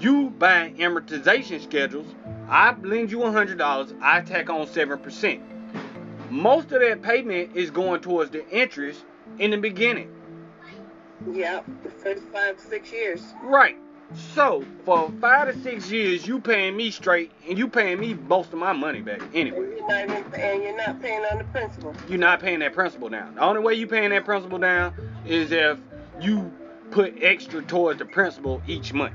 [0.00, 2.06] You buy amortization schedules.
[2.48, 3.94] I lend you hundred dollars.
[4.00, 5.42] I tack on seven percent.
[6.32, 9.04] Most of that payment is going towards the interest
[9.38, 10.10] in the beginning.
[11.30, 11.66] Yep.
[11.82, 13.22] The first five, six years.
[13.42, 13.76] Right.
[14.34, 18.50] So for five to six years, you paying me straight, and you paying me most
[18.54, 19.58] of my money back anyway.
[19.58, 21.94] And you're not even, and you're not paying on the principal.
[22.08, 23.34] You're not paying that principal down.
[23.34, 24.94] The only way you paying that principal down
[25.26, 25.78] is if
[26.18, 26.50] you
[26.92, 29.14] put extra towards the principal each month.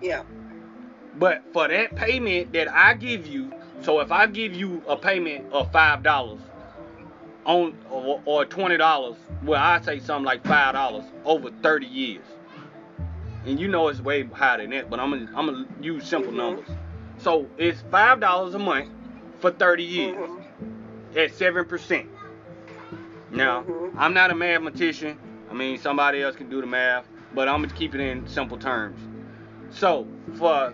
[0.00, 0.22] Yeah.
[1.18, 3.52] But for that payment that I give you,
[3.82, 6.40] So if I give you a payment of five dollars
[7.44, 12.24] on or, or twenty dollars, well I say something like five dollars over thirty years,
[13.46, 16.32] and you know it's way higher than that, but I'm gonna I'm gonna use simple
[16.32, 16.36] Mhm.
[16.36, 16.68] numbers.
[17.18, 18.88] So it's five dollars a month
[19.40, 21.16] for thirty years Mhm.
[21.16, 22.08] at seven percent.
[23.30, 23.92] Now Mhm.
[23.96, 25.18] I'm not a mathematician.
[25.50, 28.58] I mean somebody else can do the math, but I'm gonna keep it in simple
[28.58, 29.00] terms.
[29.70, 30.72] So for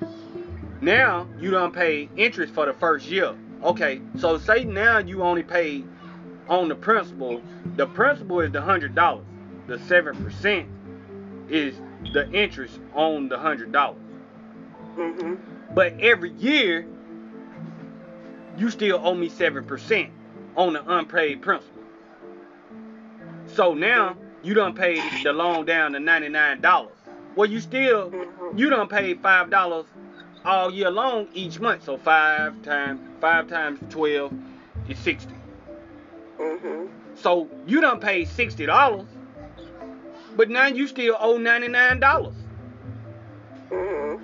[0.85, 3.35] now you don't pay interest for the first year.
[3.62, 5.82] Okay, so say now you only pay
[6.49, 7.41] on the principal.
[7.76, 9.24] The principal is the hundred dollars.
[9.66, 10.68] The seven percent
[11.49, 11.80] is
[12.12, 13.99] the interest on the hundred dollars.
[14.97, 15.35] Mm-hmm.
[15.74, 16.87] But every year
[18.59, 20.11] you still owe me seven percent
[20.57, 21.82] on the unpaid principal.
[23.47, 26.93] So now you done paid the loan down to ninety nine dollars.
[27.35, 28.59] Well you still Mhm.
[28.59, 29.87] you done paid five dollars
[30.45, 31.84] all year long each month.
[31.84, 34.32] So five times five times twelve
[34.88, 35.34] is sixty.
[36.38, 36.88] Mhm.
[37.14, 39.09] So you don't pay sixty dollars,
[40.36, 42.34] but now you still owe ninety nine dollars.
[43.70, 44.20] Mhm.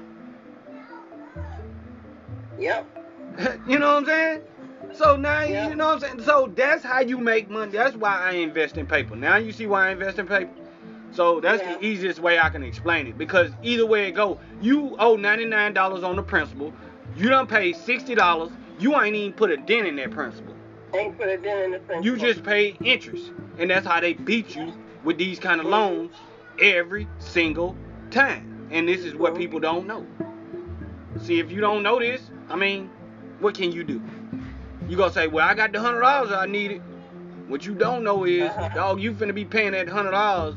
[2.59, 2.87] Yep.
[3.67, 4.41] you know what I'm saying?
[4.95, 5.69] So now Yeah.
[5.69, 6.23] you know what I'm saying.
[6.23, 7.73] So that's how you make money.
[7.73, 9.17] That's why I invest in paper.
[9.17, 10.51] Now you see why I invest in paper.
[11.13, 11.77] So that's Yeah.
[11.77, 13.19] the easiest way I can explain it.
[13.19, 16.73] Because either way it go, you owe ninety nine dollars on the principal.
[17.17, 18.51] You done paid sixty dollars.
[18.79, 20.55] You ain't even put a dent in that principal.
[20.95, 22.05] Ain't put it in the principal.
[22.05, 24.73] You just pay interest, and that's how they beat you
[25.05, 26.15] with these kind of loans
[26.61, 27.77] every single
[28.11, 28.69] time.
[28.71, 29.39] And this is what Mhm.
[29.39, 30.07] people don't know.
[31.21, 32.89] See, if you don't know this, I mean,
[33.41, 34.01] what can you do?
[34.89, 36.83] You gonna say, "Well, I got the hundred dollars I needed."
[37.49, 38.69] What you don't know is, Uh-huh.
[38.75, 40.55] dog, you finna be paying that hundred dollars.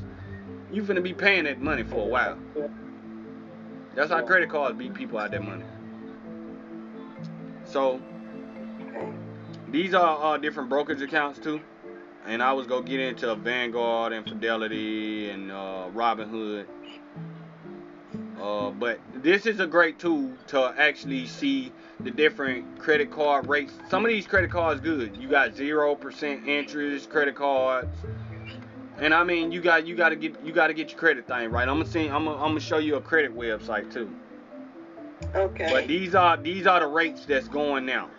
[0.74, 2.38] You finna be paying that money for a while.
[3.94, 5.66] That's how credit cards beat people out that money.
[7.64, 8.02] So
[9.70, 11.62] these are uh, different brokerage accounts too,
[12.26, 16.66] and I was gonna get into Vanguard and Fidelity and uh, Robinhood.
[18.42, 23.74] Uh, but this is a great tool to actually see the different credit card rates.
[23.90, 25.16] Some of these credit cards good.
[25.18, 27.96] You got zero percent interest credit cards,
[29.04, 31.28] and I mean you got you got to get you got to get your credit
[31.28, 31.68] thing right.
[31.68, 32.08] I'm gonna see.
[32.08, 34.10] I'm gonna, I'm gonna show you a credit website too.
[35.36, 35.70] Okay.
[35.70, 38.10] But these are these are the rates that's going now.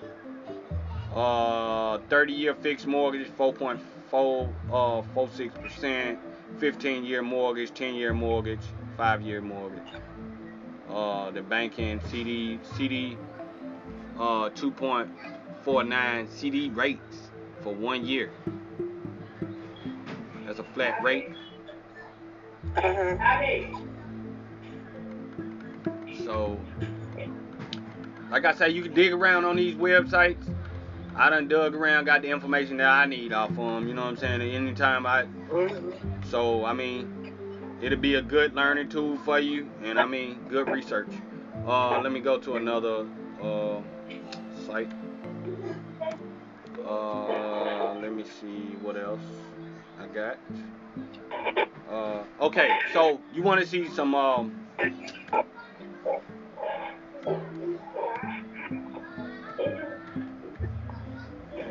[1.15, 6.19] Uh, 30 year fixed mortgage 4.4 uh 46 percent.
[6.59, 8.61] 15 year mortgage, 10 year mortgage,
[8.97, 9.89] 5 year mortgage.
[10.89, 13.17] Uh, the banking CD CD
[14.19, 17.31] uh 2.49 CD rates
[17.63, 18.31] for one year.
[20.57, 21.33] That's a flat rate.
[22.77, 23.17] Uh-huh.
[26.25, 26.61] So,
[28.31, 30.55] like I say, you can dig around on these websites.
[31.17, 33.89] I done dug around, got the information that I need off of them.
[33.89, 34.43] You know what I'm saying?
[34.43, 36.25] And anytime I, Mhm.
[36.27, 37.35] so I mean,
[37.81, 41.11] it'll be a good learning tool for you, and I mean, good research.
[41.67, 43.07] Uh, let me go to another
[43.43, 43.81] uh
[44.67, 44.93] site.
[46.87, 49.21] Uh, let me see what else
[50.05, 50.39] I got.
[51.91, 54.61] Uh, okay, so you want to see some um.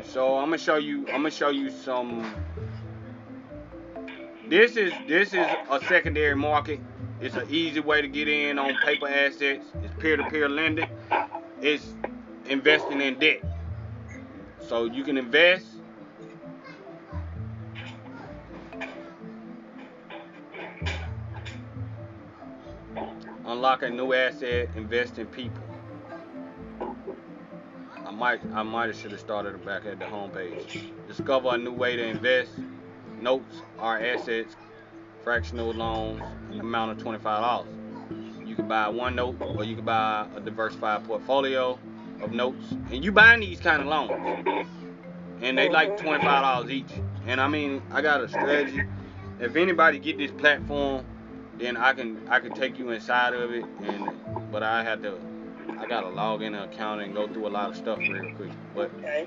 [0.02, 1.06] So I'm gonna show you.
[1.08, 2.34] I'm gonna show you some.
[4.48, 6.80] This is this is a secondary market.
[7.20, 9.64] It's an easy way to get in on paper assets.
[9.82, 10.88] It's peer-to-peer lending.
[11.62, 11.86] It's
[12.46, 13.42] investing in debt.
[14.60, 15.73] So you can invest.
[23.46, 25.62] Unlock a new asset, invest in people.
[28.06, 30.90] I might I might have should have started back at the homepage.
[31.08, 32.52] Discover a new way to invest.
[33.20, 34.56] Notes are assets,
[35.22, 36.22] fractional loans,
[36.52, 37.68] an amount of twenty-five dollars.
[38.46, 41.78] You can buy one note or you can buy a diversified portfolio
[42.22, 42.72] of notes.
[42.90, 44.68] And you buying these kind of loans.
[45.42, 46.92] And they like twenty-five dollars each.
[47.26, 48.82] And I mean, I got a strategy.
[49.40, 51.04] If anybody get this platform,
[51.58, 55.18] then I can I can take you inside of it and but I had to
[55.78, 58.52] I gotta log in an account and go through a lot of stuff real quick.
[58.74, 59.26] But Okay.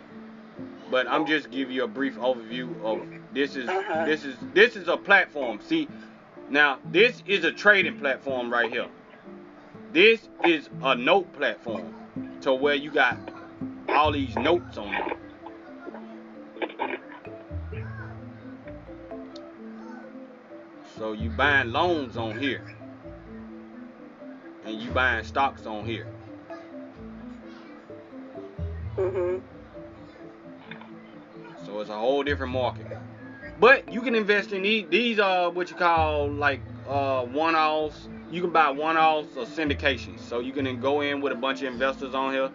[0.90, 3.02] but I'm just give you a brief overview of
[3.34, 4.06] this is Uh-huh.
[4.06, 5.60] this is this is a platform.
[5.62, 5.88] See,
[6.50, 8.88] now this is a trading platform right here.
[9.92, 11.94] This is a note platform
[12.42, 13.18] to where you got
[13.90, 15.18] all these notes on it.
[20.98, 22.64] So you buying loans on here.
[24.66, 26.08] And you buying stocks on here.
[28.98, 29.42] Mhm.
[31.66, 32.88] So it's a whole different market.
[33.60, 34.88] But you can invest in these.
[34.90, 38.10] These are what you call like uh, one-offs.
[38.32, 40.20] You can buy one-offs or syndications.
[40.20, 42.52] So you can then go in with a bunch of investors on here,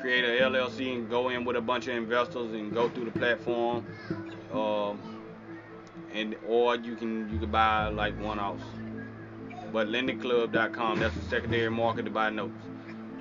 [0.00, 3.18] create a LLC, and go in with a bunch of investors and go through the
[3.18, 3.86] platform.
[4.52, 5.17] Um,
[6.18, 8.62] and or you can you can buy like one-offs.
[9.72, 12.54] But lendingclub.com, that's the secondary market to buy notes.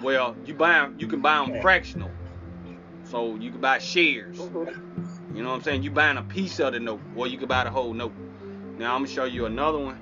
[0.02, 2.12] Well, you buy you can buy them fractional.
[3.04, 4.38] So you can buy shares.
[4.38, 5.36] Mhm.
[5.36, 5.84] You know what I'm saying?
[5.84, 8.14] You buying a piece of the note, or you can buy the whole note.
[8.78, 10.00] Now I'm gonna show you another one.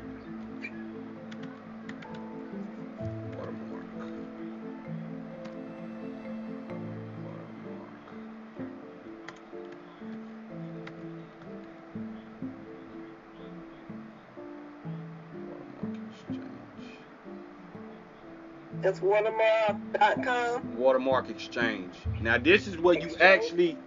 [18.85, 20.77] That's watermark.com.
[20.77, 21.91] Watermark Exchange.
[22.21, 23.43] Now this is where you Exchange?
[23.43, 23.77] actually,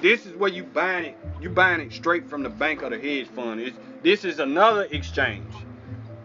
[0.00, 1.16] this is where you buying it.
[1.40, 3.60] You buying it straight from the bank or the hedge fund.
[3.60, 5.54] It's, this is another exchange.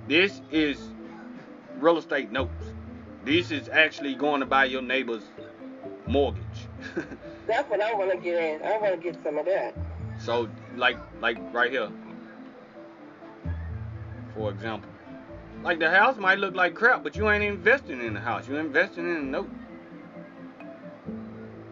[0.07, 0.79] This is
[1.77, 2.73] real estate notes.
[3.23, 5.21] This is actually going to buy your neighbor's
[6.07, 6.41] mortgage.
[7.47, 8.67] That's what I want to get in.
[8.67, 9.75] I want to get some of that.
[10.17, 11.91] so like like right here,
[14.33, 14.89] for example,
[15.63, 18.47] like the house might look like crap, but you ain't investing in the house.
[18.47, 19.49] You're investing in a note.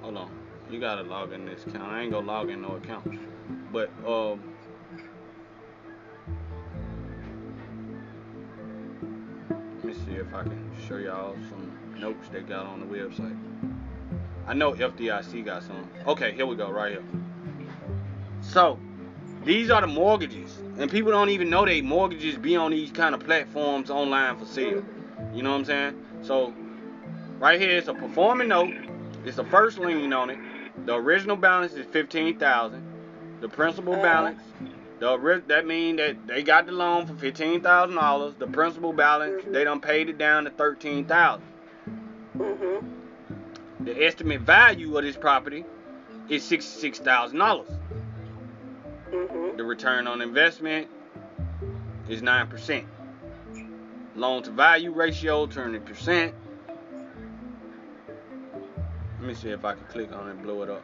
[0.02, 0.32] Hold on.
[0.70, 1.92] You gotta log in this account.
[1.92, 3.20] I ain't gonna log in no account.
[3.72, 4.42] But um
[9.60, 13.38] let me see if I can show y'all some notes they got on the website.
[14.48, 15.90] I know FDIC got some.
[16.08, 17.04] Okay, here we go, right here.
[18.42, 18.80] So
[19.44, 20.58] these are the mortgages.
[20.78, 24.46] And people don't even know they mortgages be on these kind of platforms online for
[24.46, 24.84] sale.
[25.34, 25.96] You know what I'm saying?
[26.22, 26.54] So
[27.40, 28.74] right here it's a performing note.
[29.26, 30.40] It's the first lien on it.
[30.86, 32.84] The original balance is fifteen thousand.
[33.42, 34.02] The principal Uh-huh.
[34.02, 34.42] balance,
[35.00, 38.36] the that mean that they got the loan for fifteen thousand dollars.
[38.40, 41.46] The principal balance, they done paid it down to thirteen thousand.
[42.38, 42.84] Mhm.
[43.82, 45.66] The estimate value of this property
[46.30, 47.70] is sixty-six thousand dollars.
[49.12, 49.58] Mhm.
[49.58, 50.88] The return on investment
[52.08, 52.86] is nine percent.
[54.16, 56.34] Loan to value ratio twenty percent.
[59.20, 60.84] Let me see if I can click on it and blow it up.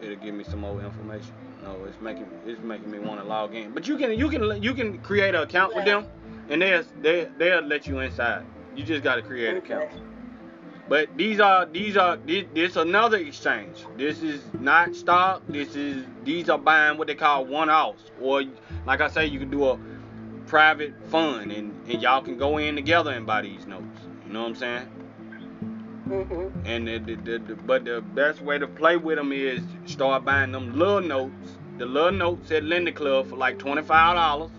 [0.00, 1.32] It'll give me some more information.
[1.62, 3.72] No, it's making it's making me want to log in.
[3.72, 6.06] But you can you can you can create an account with them,
[6.48, 8.44] and they'll they they'll let you inside.
[8.74, 9.90] You just got to create an account.
[10.92, 13.86] But these are these are this, this another exchange.
[13.96, 15.42] This is not stock.
[15.48, 18.10] This is these are buying what they call one offs.
[18.20, 18.42] Or
[18.84, 19.78] like I say, you can do a
[20.46, 24.00] private fund and, and y'all can go in together and buy these notes.
[24.26, 24.86] You know what I'm saying?
[26.08, 26.66] Mm-hmm.
[26.66, 30.26] And the, the, the, the- but the best way to play with them is start
[30.26, 31.56] buying them little notes.
[31.78, 34.50] The little notes at Lender Club for like twenty five dollars.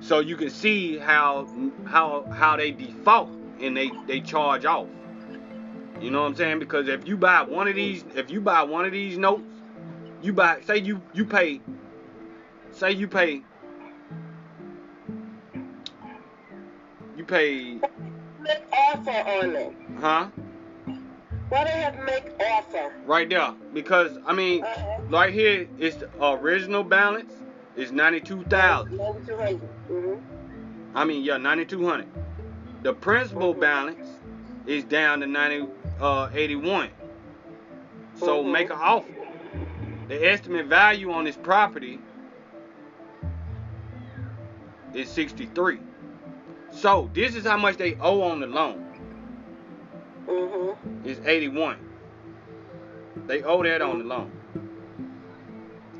[0.00, 1.48] So you can see how
[1.86, 4.88] how how they default and they they charge off.
[6.00, 6.58] You know what I'm saying?
[6.58, 9.42] Because if you buy one of these, if you buy one of these notes,
[10.22, 11.60] you buy say you you pay
[12.72, 13.42] say you pay
[17.16, 17.80] you pay
[18.40, 19.72] Make offer on it.
[20.00, 20.28] huh?
[21.48, 22.92] Why they have make offer?
[23.04, 23.54] Right there.
[23.72, 25.02] Because I mean Uh-huh.
[25.08, 27.32] right here it's the original balance
[27.76, 28.98] is ninety two thousand.
[28.98, 29.68] Ninety-two hundred.
[29.90, 30.20] Mhm.
[30.94, 32.08] I mean yeah, ninety two hundred.
[32.82, 34.08] The principal balance
[34.66, 35.66] is down to ninety
[36.00, 36.90] uh eighty one.
[38.14, 38.52] So Mhm.
[38.52, 39.12] make an offer.
[40.08, 42.00] The estimate value on this property
[44.94, 45.80] is sixty three.
[46.70, 48.84] So this is how much they owe on the loan.
[50.26, 50.76] Mhm.
[51.04, 51.78] It's 81.
[53.26, 54.32] They owe that on the loan.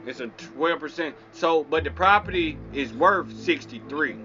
[0.07, 1.15] It's a 12%.
[1.33, 4.17] So, but the property is worth 63.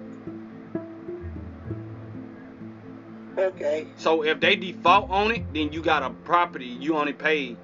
[3.41, 3.87] Okay.
[3.97, 7.57] So if they default on it, then you got a property you only pay.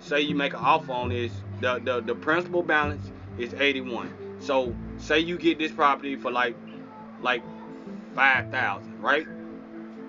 [0.00, 4.12] Say you make an offer on this, the the, the principal balance is 81.
[4.40, 6.56] So say you get this property for like
[7.22, 7.42] like
[8.14, 9.26] 5,000, right?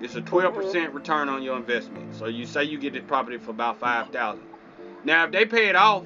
[0.00, 0.58] It's a mm-hmm.
[0.58, 2.14] 12% return on your investment.
[2.16, 4.42] So you say you get this property for about 5,000.
[5.04, 6.04] Now if they pay it off,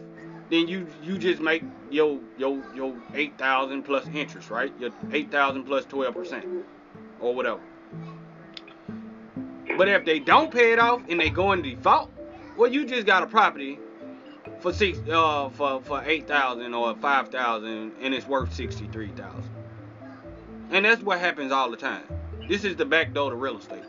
[0.50, 4.72] then you you just make your your your 8,000 plus interest, right?
[4.78, 6.62] Your 8,000 plus 12%
[7.20, 7.60] or whatever.
[9.76, 12.10] But if they don't pay it off and they go in default,
[12.56, 13.78] well, you just got a property
[14.60, 19.12] for six uh for for eight thousand or five thousand and it's worth sixty three
[19.12, 19.50] thousand.
[20.70, 22.04] And that's what happens all the time.
[22.48, 23.84] This is the back door to real estate.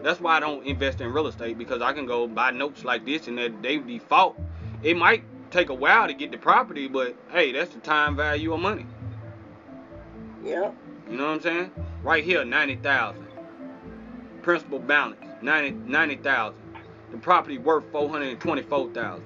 [0.00, 3.04] That's why I don't invest in real estate because I can go buy notes like
[3.04, 4.38] this and that they default.
[4.82, 8.52] It might take a while to get the property, but hey, that's the time value
[8.52, 8.86] of money.
[10.44, 10.74] Yep.
[11.10, 11.70] You know what I'm saying?
[12.02, 13.27] Right here, ninety thousand.
[14.48, 16.58] Principal balance, 90 90,000.
[17.12, 19.22] the property worth four hundred and twenty-four thousand.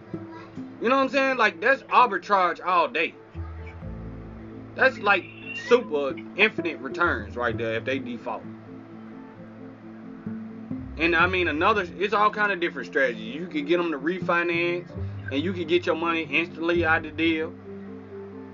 [0.80, 1.36] You know what I'm saying?
[1.36, 3.14] Like that's arbitrage all day.
[4.74, 5.24] That's like
[5.68, 8.42] super infinite returns right there if they default.
[10.98, 13.36] And I mean another, it's all kind of different strategies.
[13.36, 14.90] You can get them to refinance,
[15.30, 17.54] and you can get your money instantly out of the deal.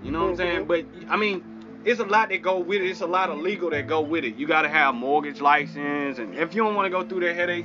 [0.03, 0.67] You know what I'm saying?
[0.67, 1.01] Mm-hmm.
[1.07, 1.58] But I mean,
[1.89, 2.91] it's a lot that go with it.
[2.91, 4.37] It's a lot of legal that go with it.
[4.37, 7.35] You got to have mortgage license, and if you don't want to go through that
[7.35, 7.65] headache,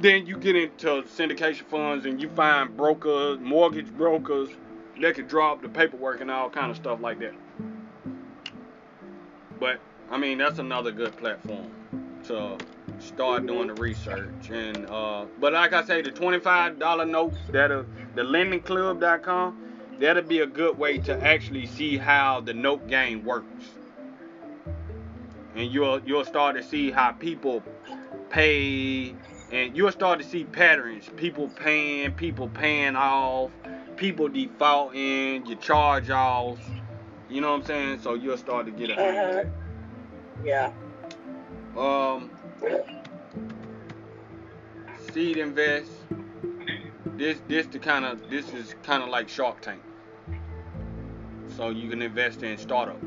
[0.00, 4.50] then you get into syndication funds and you find brokers, mortgage brokers
[5.00, 7.34] that can draw up the paperwork and all kind of stuff like that.
[9.58, 11.70] But I mean, that's another good platform
[12.24, 12.58] to
[12.98, 14.50] start doing the research.
[14.50, 17.86] And uh, but like I say, the twenty-five dollar notes that are
[18.16, 19.71] the lendingclub.com,
[20.02, 23.70] that'll be a good way to actually see how the note game works.
[25.54, 27.62] And you'll you'll start to see how people
[28.28, 29.14] pay
[29.52, 31.08] and you'll start to see patterns.
[31.16, 33.52] People paying, people paying off,
[33.96, 36.64] people defaulting, your charge offs.
[37.28, 38.00] You know what I'm saying?
[38.00, 39.44] So you'll start to get a Uh-huh.
[40.44, 40.72] Yeah.
[41.76, 42.30] Um,
[45.12, 45.86] SeedInvest.
[47.16, 49.80] This this the kind of this is kind of like Shark Tank.
[51.56, 53.04] So you can invest in startups.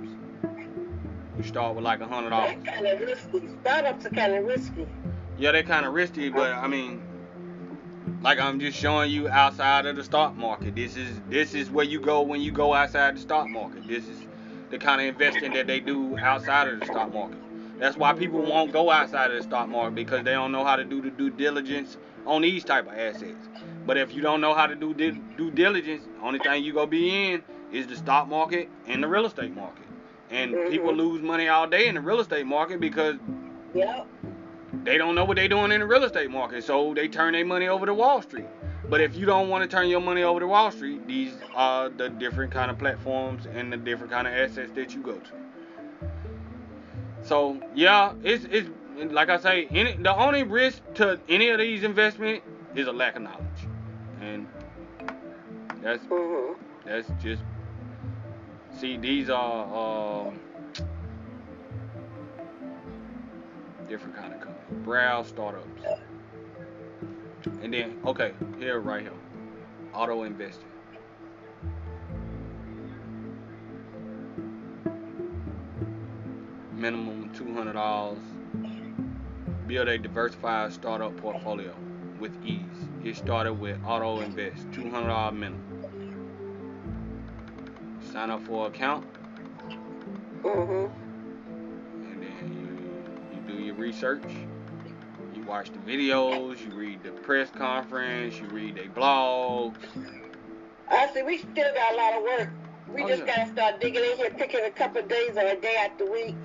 [1.38, 2.56] You start with like a hundred dollars.
[2.64, 3.50] That's kind of risky.
[3.62, 4.88] Startups are kind of risky.
[5.38, 7.02] Yeah, they're kind of risky, but I mean,
[8.22, 10.76] like I'm just showing you outside of the stock market.
[10.76, 13.88] This is this is where you go when you go outside the stock market.
[13.88, 14.20] This is
[14.70, 17.40] the kind of investing that they do outside of the stock market.
[17.80, 20.76] That's why people won't go outside of the stock market because they don't know how
[20.76, 23.50] to do the due diligence on these type of assets.
[23.86, 27.34] But if you don't know how to do due diligence, only thing you gonna be
[27.34, 27.44] in
[27.76, 29.86] is the stock market and the real estate market.
[30.30, 30.98] And people Mhm.
[30.98, 33.18] lose money all day in the real estate market because
[33.74, 34.08] Yep.
[34.84, 37.46] they don't know what they're doing in the real estate market, so they turn their
[37.46, 38.48] money over to Wall Street.
[38.90, 41.90] But if you don't want to turn your money over to Wall Street, these are
[41.90, 45.32] the different kind of platforms and the different kind of assets that you go to.
[47.24, 48.70] So yeah, it's it's
[49.12, 52.46] like I say, any, the only risk to any of these investments
[52.76, 53.68] is a lack of knowledge,
[54.22, 54.48] and
[55.82, 56.54] that's hmm
[56.86, 57.44] that's just
[58.80, 60.40] see these are um,
[63.88, 64.84] different kind of companies.
[64.84, 65.82] Browse startups.
[67.62, 69.12] And then okay, here right here.
[69.94, 70.66] Auto investing.
[76.74, 78.20] Minimum two hundred dollars.
[79.68, 81.74] Build a diversified startup portfolio
[82.20, 82.62] with ease.
[83.04, 84.68] Get started with auto invest.
[84.74, 85.75] Two hundred dollar minimum
[88.16, 89.06] sign up for an account,
[90.42, 90.86] hmm
[92.06, 94.24] and then you you do your research.
[95.34, 99.76] You watch the videos, you read the press conference, you read their blogs.
[100.90, 102.50] Honestly, we still got a lot of work.
[102.88, 103.36] We Oh, just yeah.
[103.36, 106.06] gotta start digging in here, picking a couple of days or a day out the
[106.06, 106.38] week,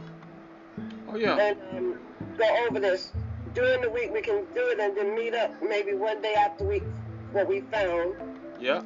[1.09, 2.01] Oh yeah, and um,
[2.37, 3.13] go over this.
[3.55, 6.59] During the week, we can do it and then meet up maybe one day out
[6.59, 6.83] the week,
[7.31, 8.15] what we found,
[8.59, 8.83] yeah,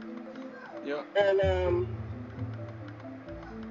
[0.84, 1.00] yeah.
[1.16, 2.03] and um,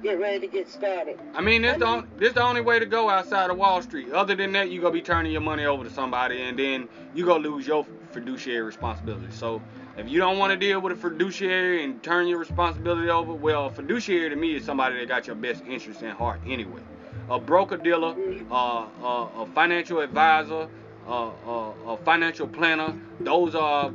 [0.04, 1.18] get ready to get started.
[1.34, 4.12] I mean, this the on, this the only way to go outside of Wall Street.
[4.12, 7.24] Other than that, you gonna be turning your money over to somebody, and then you
[7.24, 9.26] gonna lose your fiduciary responsibility.
[9.30, 9.62] So
[9.96, 13.66] if you don't want to deal with a fiduciary and turn your responsibility over, well,
[13.66, 16.82] a fiduciary to me is somebody that got your best interest in heart anyway.
[17.30, 18.14] A broker dealer,
[18.50, 20.68] uh, uh, a financial advisor,
[21.06, 23.90] uh, uh, a financial planner, those are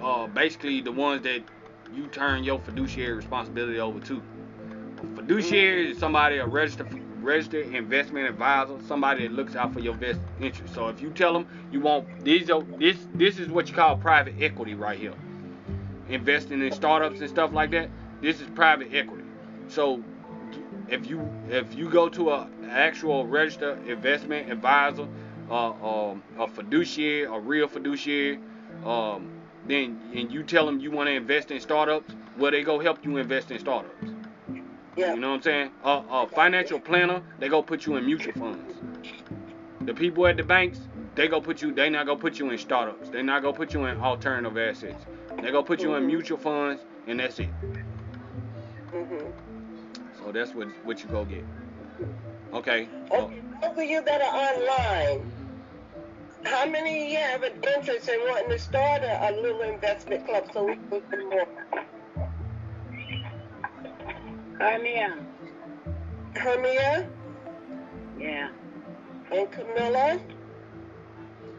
[0.00, 1.42] uh, basically the ones that
[1.92, 4.22] you turn your fiduciary responsibility over to.
[5.14, 6.88] Fiduciary is somebody, a registered
[7.22, 10.74] registered investment advisor, somebody that looks out for your best interest.
[10.74, 13.96] So if you tell them you want these, are, this this is what you call
[13.96, 15.14] private equity right here.
[16.08, 17.90] Investing in startups and stuff like that.
[18.22, 19.24] This is private equity.
[19.68, 20.02] So
[20.88, 25.06] if you if you go to a actual registered investment advisor,
[25.50, 28.38] uh, um, a fiduciary, a real fiduciary,
[28.84, 29.30] um,
[29.66, 33.04] then and you tell them you want to invest in startups, well they go help
[33.04, 34.17] you invest in startups.
[34.98, 35.14] Yeah.
[35.14, 35.70] You know what I'm saying?
[35.84, 38.74] A, financial planner, they go put you in mutual funds.
[39.82, 40.80] The people at the banks,
[41.14, 43.08] they go put you, they not gonna put you in startups.
[43.10, 45.06] They not gonna put you in alternative assets.
[45.40, 46.06] They go put you in Mhm.
[46.06, 47.50] mutual funds, and that's it.
[48.92, 49.30] hmm
[50.18, 51.44] So that's what what you go get.
[52.52, 52.88] Okay.
[53.12, 55.32] Okay, those of you that are online,
[56.44, 60.26] how many of you have an interest in wanting to start a, a little investment
[60.26, 61.48] club so we can do more?
[64.58, 65.16] Hermia.
[66.34, 67.08] Hermia
[68.18, 68.48] Yeah.
[69.32, 70.20] and Camilla.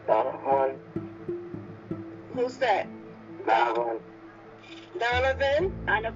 [0.06, 0.78] Donovan,
[2.34, 2.86] Who's that?
[3.46, 4.00] Donovan,
[4.98, 5.72] Donovan.
[5.88, 6.12] I know.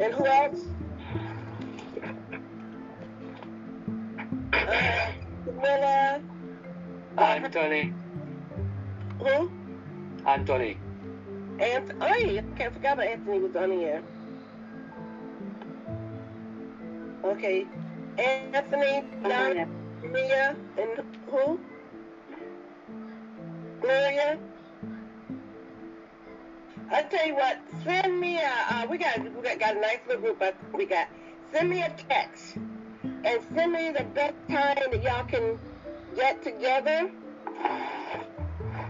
[0.00, 0.60] And who else?
[4.52, 5.12] Uh,
[5.44, 6.20] Camilla.
[7.18, 7.92] Anthony,
[9.20, 9.50] Who?
[10.26, 10.78] Anthony,
[11.60, 11.98] Anthony.
[12.00, 12.40] Oh, yeah.
[12.56, 14.02] Can't forget about Anthony was on here.
[17.24, 17.66] Okay.
[18.18, 19.66] Anthony, Don,
[20.12, 21.58] Mia, and who?
[23.80, 24.38] Gloria.
[26.92, 28.66] I tell you what, send me a.
[28.68, 30.42] Uh, we got we got, got a nice little group.
[30.42, 31.08] I, we got.
[31.50, 35.58] Send me a text and send me the best time that y'all can
[36.14, 37.10] get together.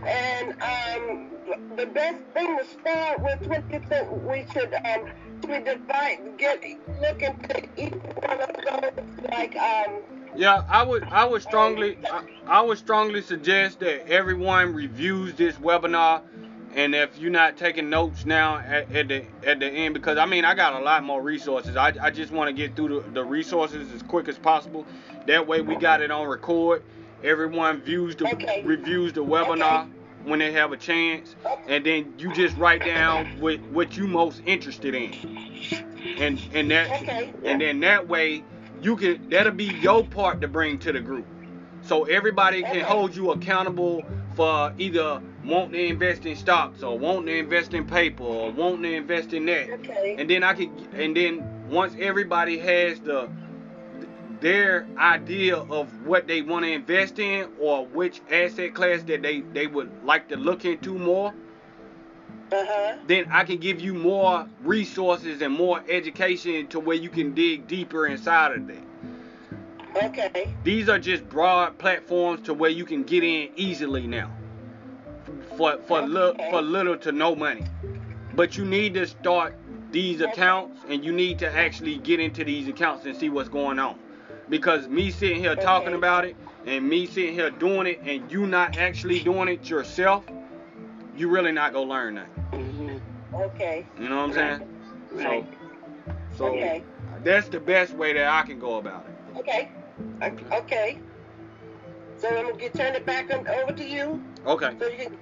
[0.06, 1.33] And um,
[1.76, 5.10] the best thing to start with, what you think we should um,
[5.48, 6.62] we divide, get
[7.00, 10.00] look into each one of those like um.
[10.36, 15.54] Yeah, I would I would strongly I, I would strongly suggest that everyone reviews this
[15.56, 16.22] webinar
[16.74, 20.26] and if you're not taking notes now at, at the at the end because I
[20.26, 21.76] mean I got a lot more resources.
[21.76, 24.86] I, I just want to get through the, the resources as quick as possible.
[25.26, 26.82] That way we got it on record.
[27.22, 28.62] Everyone views the Okay.
[28.64, 29.88] reviews the webinar
[30.24, 31.36] when they have a chance
[31.68, 35.12] and then you just write down what what you most interested in.
[36.18, 37.32] And and that Okay.
[37.44, 38.44] and then that way
[38.82, 41.26] you can that'll be your part to bring to the group.
[41.82, 42.80] So everybody can Okay.
[42.80, 47.84] hold you accountable for either wanting to invest in stocks or wanting to invest in
[47.84, 49.68] paper or wanting to invest in that.
[49.70, 50.16] Okay.
[50.18, 53.28] And then I could and then once everybody has the
[54.40, 59.40] their idea of what they want to invest in or which asset class that they,
[59.40, 61.32] they would like to look into more,
[62.52, 62.96] Uh huh.
[63.06, 67.66] then I can give you more resources and more education to where you can dig
[67.66, 68.84] deeper inside of that.
[70.04, 70.52] Okay.
[70.64, 74.30] These are just broad platforms to where you can get in easily now.
[75.56, 77.64] For for little for little to no money.
[78.34, 79.56] But you need to start
[79.92, 83.78] these accounts and you need to actually get into these accounts and see what's going
[83.78, 83.96] on.
[84.48, 85.96] Because me sitting here talking Okay.
[85.96, 90.24] about it and me sitting here doing it and you not actually doing it yourself,
[91.16, 93.00] you really not gonna learn nothing.
[93.32, 93.86] Okay.
[93.98, 94.68] You know what I'm saying?
[95.12, 95.46] Right.
[96.32, 96.84] So so Okay.
[97.22, 99.38] that's the best way that I can go about it.
[99.38, 99.70] Okay.
[100.52, 100.98] Okay.
[102.16, 104.70] So I'm gonna get turn it back on, over to you, Okay.
[104.78, 105.16] so you can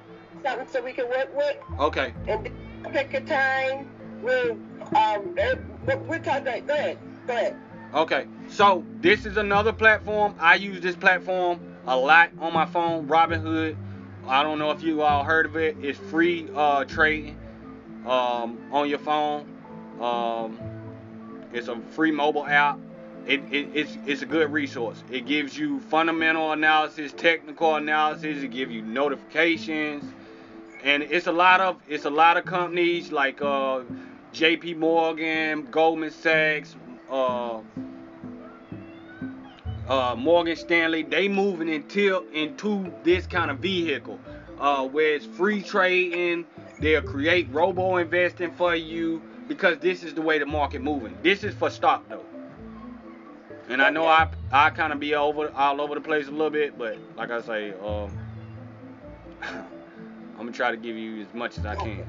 [0.45, 2.13] something so we can work with, Okay.
[2.29, 2.51] and
[2.93, 3.89] pick a time.
[4.23, 4.53] We'll
[4.97, 5.55] um eh,
[5.87, 6.45] we- we'll talk.
[6.45, 6.99] Go ahead.
[7.27, 7.57] Go ahead.
[7.95, 10.35] Okay, so this is another platform.
[10.39, 13.77] I use this platform a lot on my phone, Robinhood.
[14.27, 15.77] I don't know if you all heard of it.
[15.81, 17.39] It's free uh, trading
[18.07, 19.47] um, on your phone.
[20.01, 20.59] Um,
[21.53, 22.79] it's a free mobile app.
[23.27, 25.03] It, it, it's, it's a good resource.
[25.11, 28.43] It gives you fundamental analysis, technical analysis.
[28.43, 30.05] It gives you notifications,
[30.83, 33.83] and it's a lot of it's a lot of companies like uh,
[34.33, 34.75] J.P.
[34.75, 36.75] Morgan, Goldman Sachs,
[37.09, 37.61] uh,
[39.89, 44.21] uh, Morgan Stanley, they moving into into this kind of vehicle,
[44.59, 46.47] uh, where it's free trading.
[46.79, 51.17] They'll create robo investing for you because this is the way the market moving.
[51.23, 52.25] This is for stock though.
[53.69, 56.51] And I know I I kind of be over all over the place a little
[56.51, 58.19] bit, but like I say, um,
[59.43, 62.05] I'm gonna try to give you as much as I can.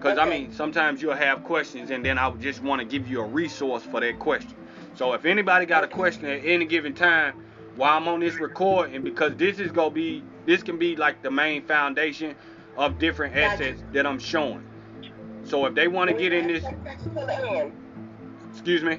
[0.00, 3.08] Cause I mean, sometimes you'll have questions, and then I would just want to give
[3.08, 4.54] you a resource for that question.
[4.98, 7.40] So if anybody got a question at any given time
[7.76, 11.30] while I'm on this recording, because this is gonna be, this can be like the
[11.30, 12.34] main foundation
[12.76, 14.66] of different assets that I'm showing.
[15.44, 17.72] So if they want to get in this, Till the end.
[18.50, 18.98] excuse me.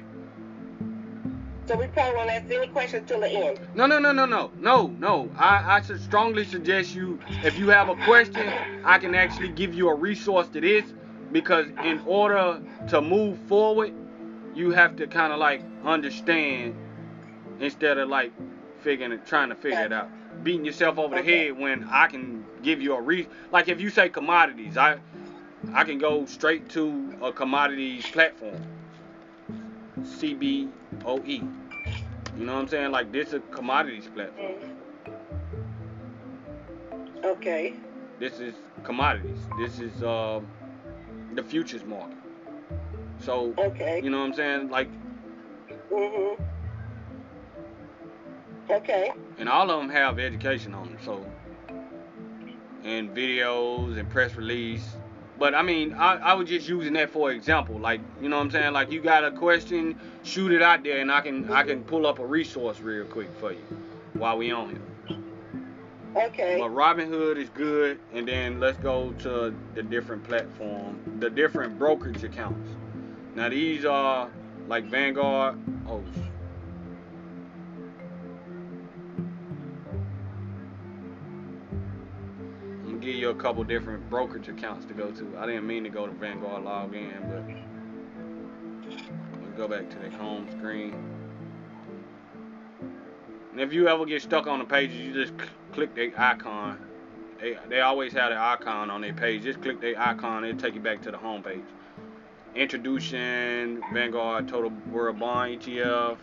[1.66, 3.60] So we probably won't ask any questions till the end.
[3.74, 5.30] No, no, no, no, no, no, no.
[5.36, 8.50] I, I should strongly suggest you, if you have a question,
[8.86, 10.94] I can actually give you a resource to this
[11.30, 12.58] because in order
[12.88, 13.92] to move forward,
[14.54, 16.74] you have to kind of like understand
[17.60, 18.32] instead of like
[18.80, 20.08] figuring it, trying to figure it out,
[20.42, 23.28] beating yourself over the head when I can give you a re.
[23.52, 24.98] Like if you say commodities, I
[25.74, 28.62] I can go straight to a commodities platform.
[30.00, 30.70] CBOE.
[32.38, 32.90] You know what I'm saying?
[32.90, 34.54] Like this is a commodities platform.
[37.24, 37.74] Okay.
[38.18, 39.38] This is commodities.
[39.58, 40.40] This is uh,
[41.34, 42.19] the futures market.
[43.20, 44.00] So Okay.
[44.02, 44.70] you know what I'm saying?
[44.70, 44.90] Like
[45.90, 46.40] Mhm.
[48.70, 49.12] Okay.
[49.38, 50.98] and all of them have education on them.
[51.04, 51.26] So,
[52.84, 54.96] and videos and press release.
[55.38, 57.78] But I mean, I, I was just using that for example.
[57.78, 58.72] Like, you know what I'm saying?
[58.72, 62.06] Like, you got a question, shoot it out there, and I can I can pull
[62.06, 63.64] up a resource real quick for you
[64.14, 65.16] while we on here.
[66.16, 66.56] Okay.
[66.58, 72.22] But Robinhood is good, and then let's go to the different platform, the different brokerage
[72.24, 72.68] accounts.
[73.34, 74.28] Now these are
[74.66, 75.56] like Vanguard.
[75.86, 76.02] Oh,
[82.68, 85.38] I'm gonna give you a couple different brokerage accounts to go to.
[85.38, 87.44] I didn't mean to go to Vanguard log in, but
[89.40, 90.94] we'll go back to the home screen.
[93.52, 95.34] And if you ever get stuck on the pages, you just
[95.72, 96.78] click the icon.
[97.40, 99.44] They, they always have the icon on their page.
[99.44, 101.62] Just click the icon, it'll take you back to the home page.
[102.54, 106.18] Introduction, Vanguard Total World Bond ETF.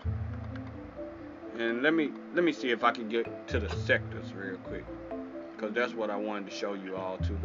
[1.57, 4.85] And let me let me see if I can get to the sectors real quick.
[5.57, 7.37] Cause that's what I wanted to show you all too.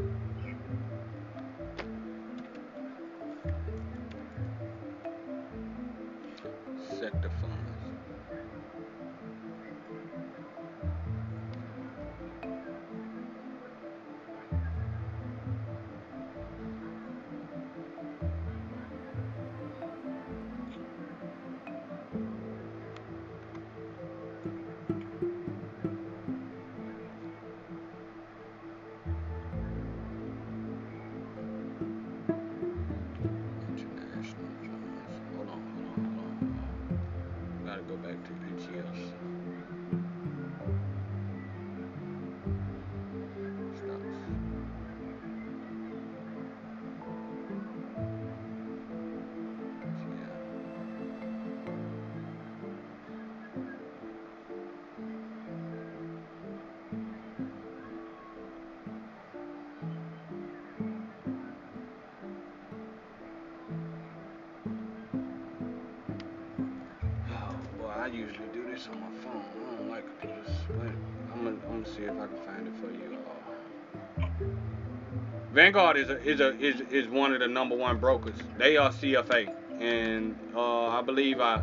[75.73, 78.35] Vanguard is a, is a is is one of the number one brokers.
[78.59, 81.63] They are CFA, and uh, I believe I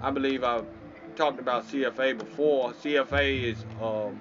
[0.00, 0.62] I believe I
[1.16, 2.72] talked about CFA before.
[2.74, 4.20] CFA is um,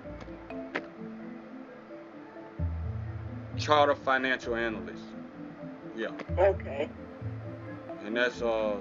[3.57, 5.03] Charter Financial Analyst.
[5.95, 6.89] Yeah Okay.
[8.05, 8.77] and that's uh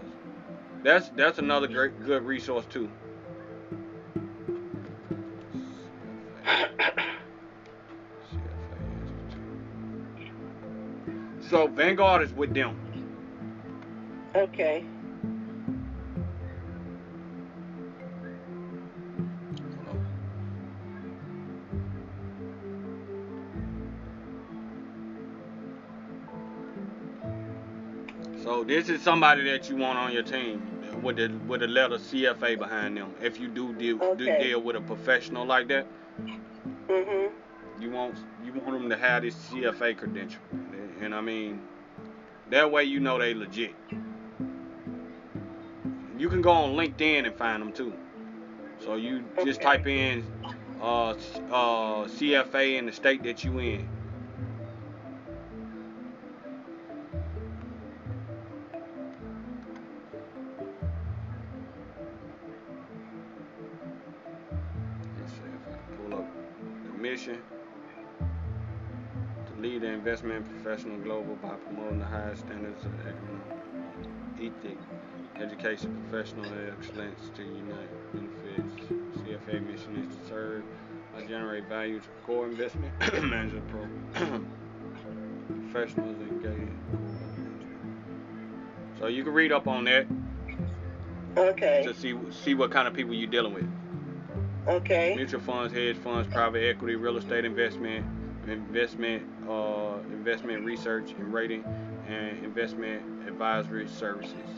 [0.83, 2.91] that's that's another great good resource too.
[11.87, 12.75] Vanguard is with them.
[14.35, 14.85] Okay.
[28.43, 30.61] So this is somebody that you want on your team
[31.05, 33.15] with the with the letter CFA behind them.
[33.23, 35.87] If you do deal do deal with a professional like that,
[36.89, 37.81] mm-hmm.
[37.81, 40.41] you want you want them to have this CFA credential,
[41.01, 41.61] and I mean
[42.51, 43.75] that way you know they legit.
[46.19, 47.95] You can go on LinkedIn and find them too.
[48.79, 49.65] So you just Okay.
[49.65, 50.25] type in
[50.81, 51.15] uh, uh,
[52.07, 53.89] CFA in the state that you in.
[65.19, 66.27] Let's see if I can pull up
[66.85, 67.56] the mission to
[69.67, 73.43] lead the investment professional global by promoting the highest standards of economic
[74.37, 74.79] ethic,
[75.41, 78.93] education, professional excellence to unite benefits.
[79.19, 80.65] CFA mission is to serve
[81.13, 82.93] by generate value to core investment
[83.25, 84.47] management program.
[85.73, 86.69] Professionals engage.
[89.01, 90.07] So you can read up on that
[91.37, 91.83] Okay.
[91.85, 93.69] to see see what kind of people you're dealing with.
[94.69, 95.15] Okay.
[95.17, 98.07] mutual funds, hedge funds, private equity, real estate investment,
[98.49, 101.65] investment, uh, investment research and rating,
[102.07, 104.49] and investment advisory services.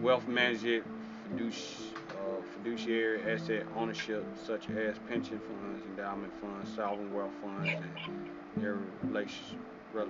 [0.00, 0.84] Wealth management,
[1.30, 8.30] fiduci- uh, fiduciary asset ownership, such as pension funds, endowment funds, sovereign wealth funds, and
[8.56, 8.78] their
[9.92, 10.08] rel-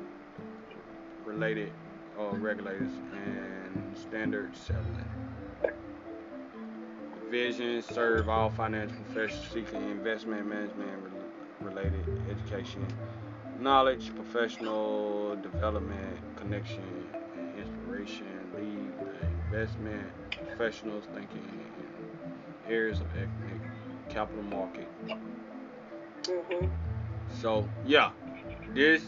[1.25, 1.73] related
[2.19, 5.05] uh, regulators and standard settling
[7.31, 10.89] vision serve all financial professionals seeking investment management
[11.61, 12.87] related education
[13.59, 18.27] knowledge professional development connection and inspiration
[18.57, 18.93] lead
[19.45, 20.13] investment
[20.49, 21.45] professionals thinking
[21.79, 23.61] in areas of economic
[24.09, 24.89] capital market.
[26.25, 26.71] Mhm.
[27.29, 28.11] So yeah,
[28.75, 29.05] this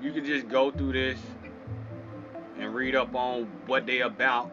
[0.00, 1.18] you can just go through this
[2.58, 4.50] and read up on what they about.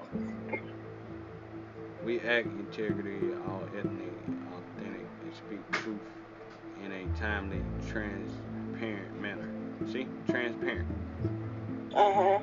[2.04, 4.14] We act integrity, all ethnic,
[4.54, 6.02] authentic, and speak truth
[6.84, 9.15] in a timely, transparent.
[9.92, 10.88] See, transparent.
[11.94, 12.40] Uh huh.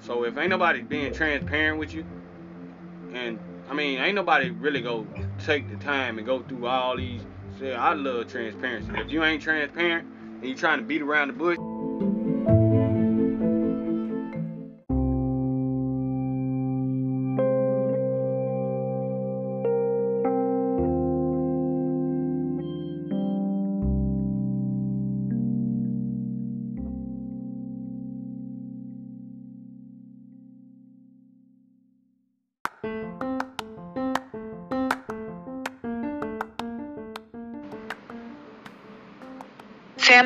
[0.00, 2.04] So if ain't nobody being transparent with you,
[3.12, 3.38] and
[3.68, 5.06] I mean, ain't nobody really go
[5.44, 7.22] take the time and go through all these.
[7.58, 8.90] Say, I love transparency.
[8.96, 10.06] If you ain't transparent
[10.40, 11.56] and you trying to beat around the bush.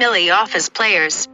[0.00, 1.28] Family office players.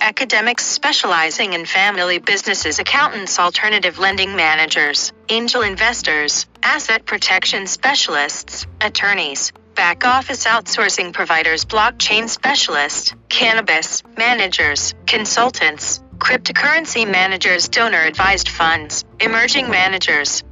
[0.00, 9.50] Academics specializing in family businesses, accountants, alternative lending managers, angel investors, asset protection specialists, attorneys,
[9.74, 19.68] back office outsourcing providers, blockchain specialists, cannabis managers, consultants, cryptocurrency managers, donor advised funds, emerging
[19.68, 20.44] managers,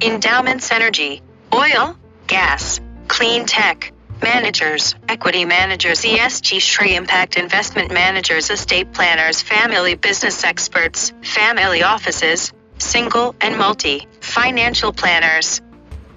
[0.00, 1.20] endowments, energy,
[1.52, 1.94] oil,
[2.26, 3.92] gas, clean tech,
[4.22, 12.52] managers, equity managers, ESG, SRI impact investment managers, estate planners, family business experts, family offices,
[12.78, 15.60] single and multi, financial planners,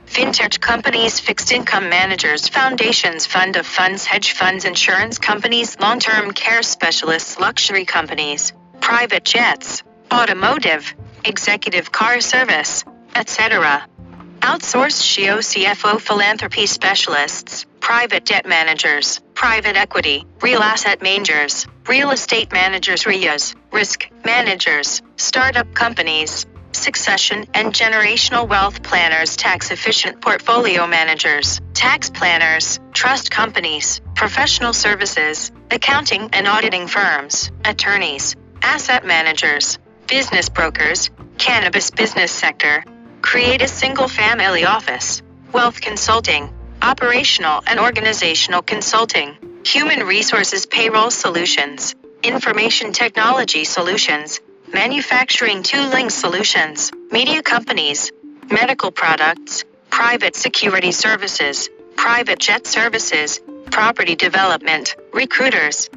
[0.06, 6.32] fintech companies, fixed income managers, foundations, fund of funds, hedge funds, insurance companies, long term
[6.32, 10.94] care specialists, luxury companies, private jets, automotive,
[11.26, 12.84] executive car service,
[13.16, 13.88] etc.
[14.44, 22.52] Outsourced SHIO CFO philanthropy specialists, private debt managers, private equity, real asset managers, real estate
[22.52, 31.62] managers, RIAs, risk managers, startup companies, succession and generational wealth planners, tax efficient portfolio managers,
[31.74, 41.12] tax planners, trust companies, professional services, accounting and auditing firms, attorneys, asset managers, business brokers,
[41.38, 42.84] cannabis business sector,
[43.24, 45.24] create a single family office,
[45.54, 49.36] wealth consulting, operational and organizational consulting,
[49.66, 54.42] human resources payroll solutions, information technology solutions,
[54.72, 58.12] manufacturing tooling solutions, media companies,
[58.52, 63.40] medical products, private security services, private jet services,
[63.72, 65.90] property development, recruiters,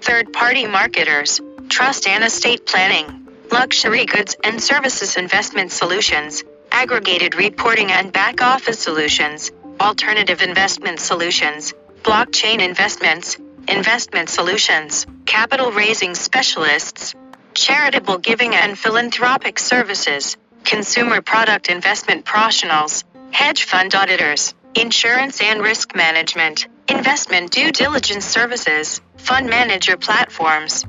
[0.00, 6.42] third party marketers, trust and estate planning, luxury goods and services investment solutions,
[6.74, 11.72] aggregated reporting and back office solutions, alternative investment solutions,
[12.02, 13.38] blockchain investments,
[13.68, 17.14] investment solutions, capital raising specialists,
[17.54, 25.94] charitable giving and philanthropic services, consumer product investment professionals, hedge fund auditors, insurance and risk
[25.94, 30.84] management, investment due diligence services, fund manager platforms,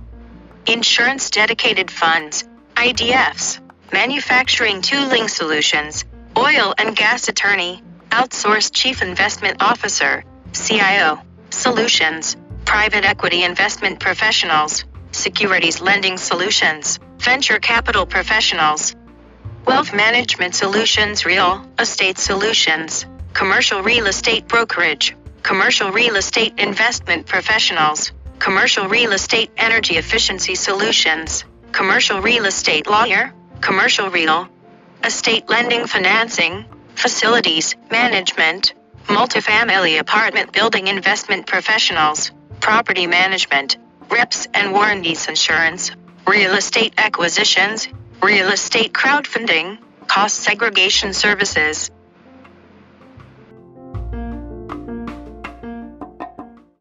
[0.66, 2.44] insurance dedicated funds,
[2.76, 3.60] IDFs,
[3.96, 6.04] manufacturing tooling solutions,
[6.38, 12.36] oil and gas attorney, outsourced chief investment officer, CIO, solutions,
[12.66, 18.94] private equity investment professionals, securities lending solutions, venture capital professionals,
[19.66, 28.12] wealth management solutions, real estate solutions, commercial real estate brokerage, commercial real estate investment professionals,
[28.40, 33.34] commercial real estate energy efficiency solutions, commercial real estate lawyer,
[33.66, 34.48] commercial real
[35.04, 38.76] estate lending financing, facilities management,
[39.06, 43.78] multifamily apartment building investment professionals, property management,
[44.12, 45.90] reps and warranties insurance,
[46.28, 47.88] real estate acquisitions,
[48.22, 51.90] real estate crowdfunding, cost segregation services,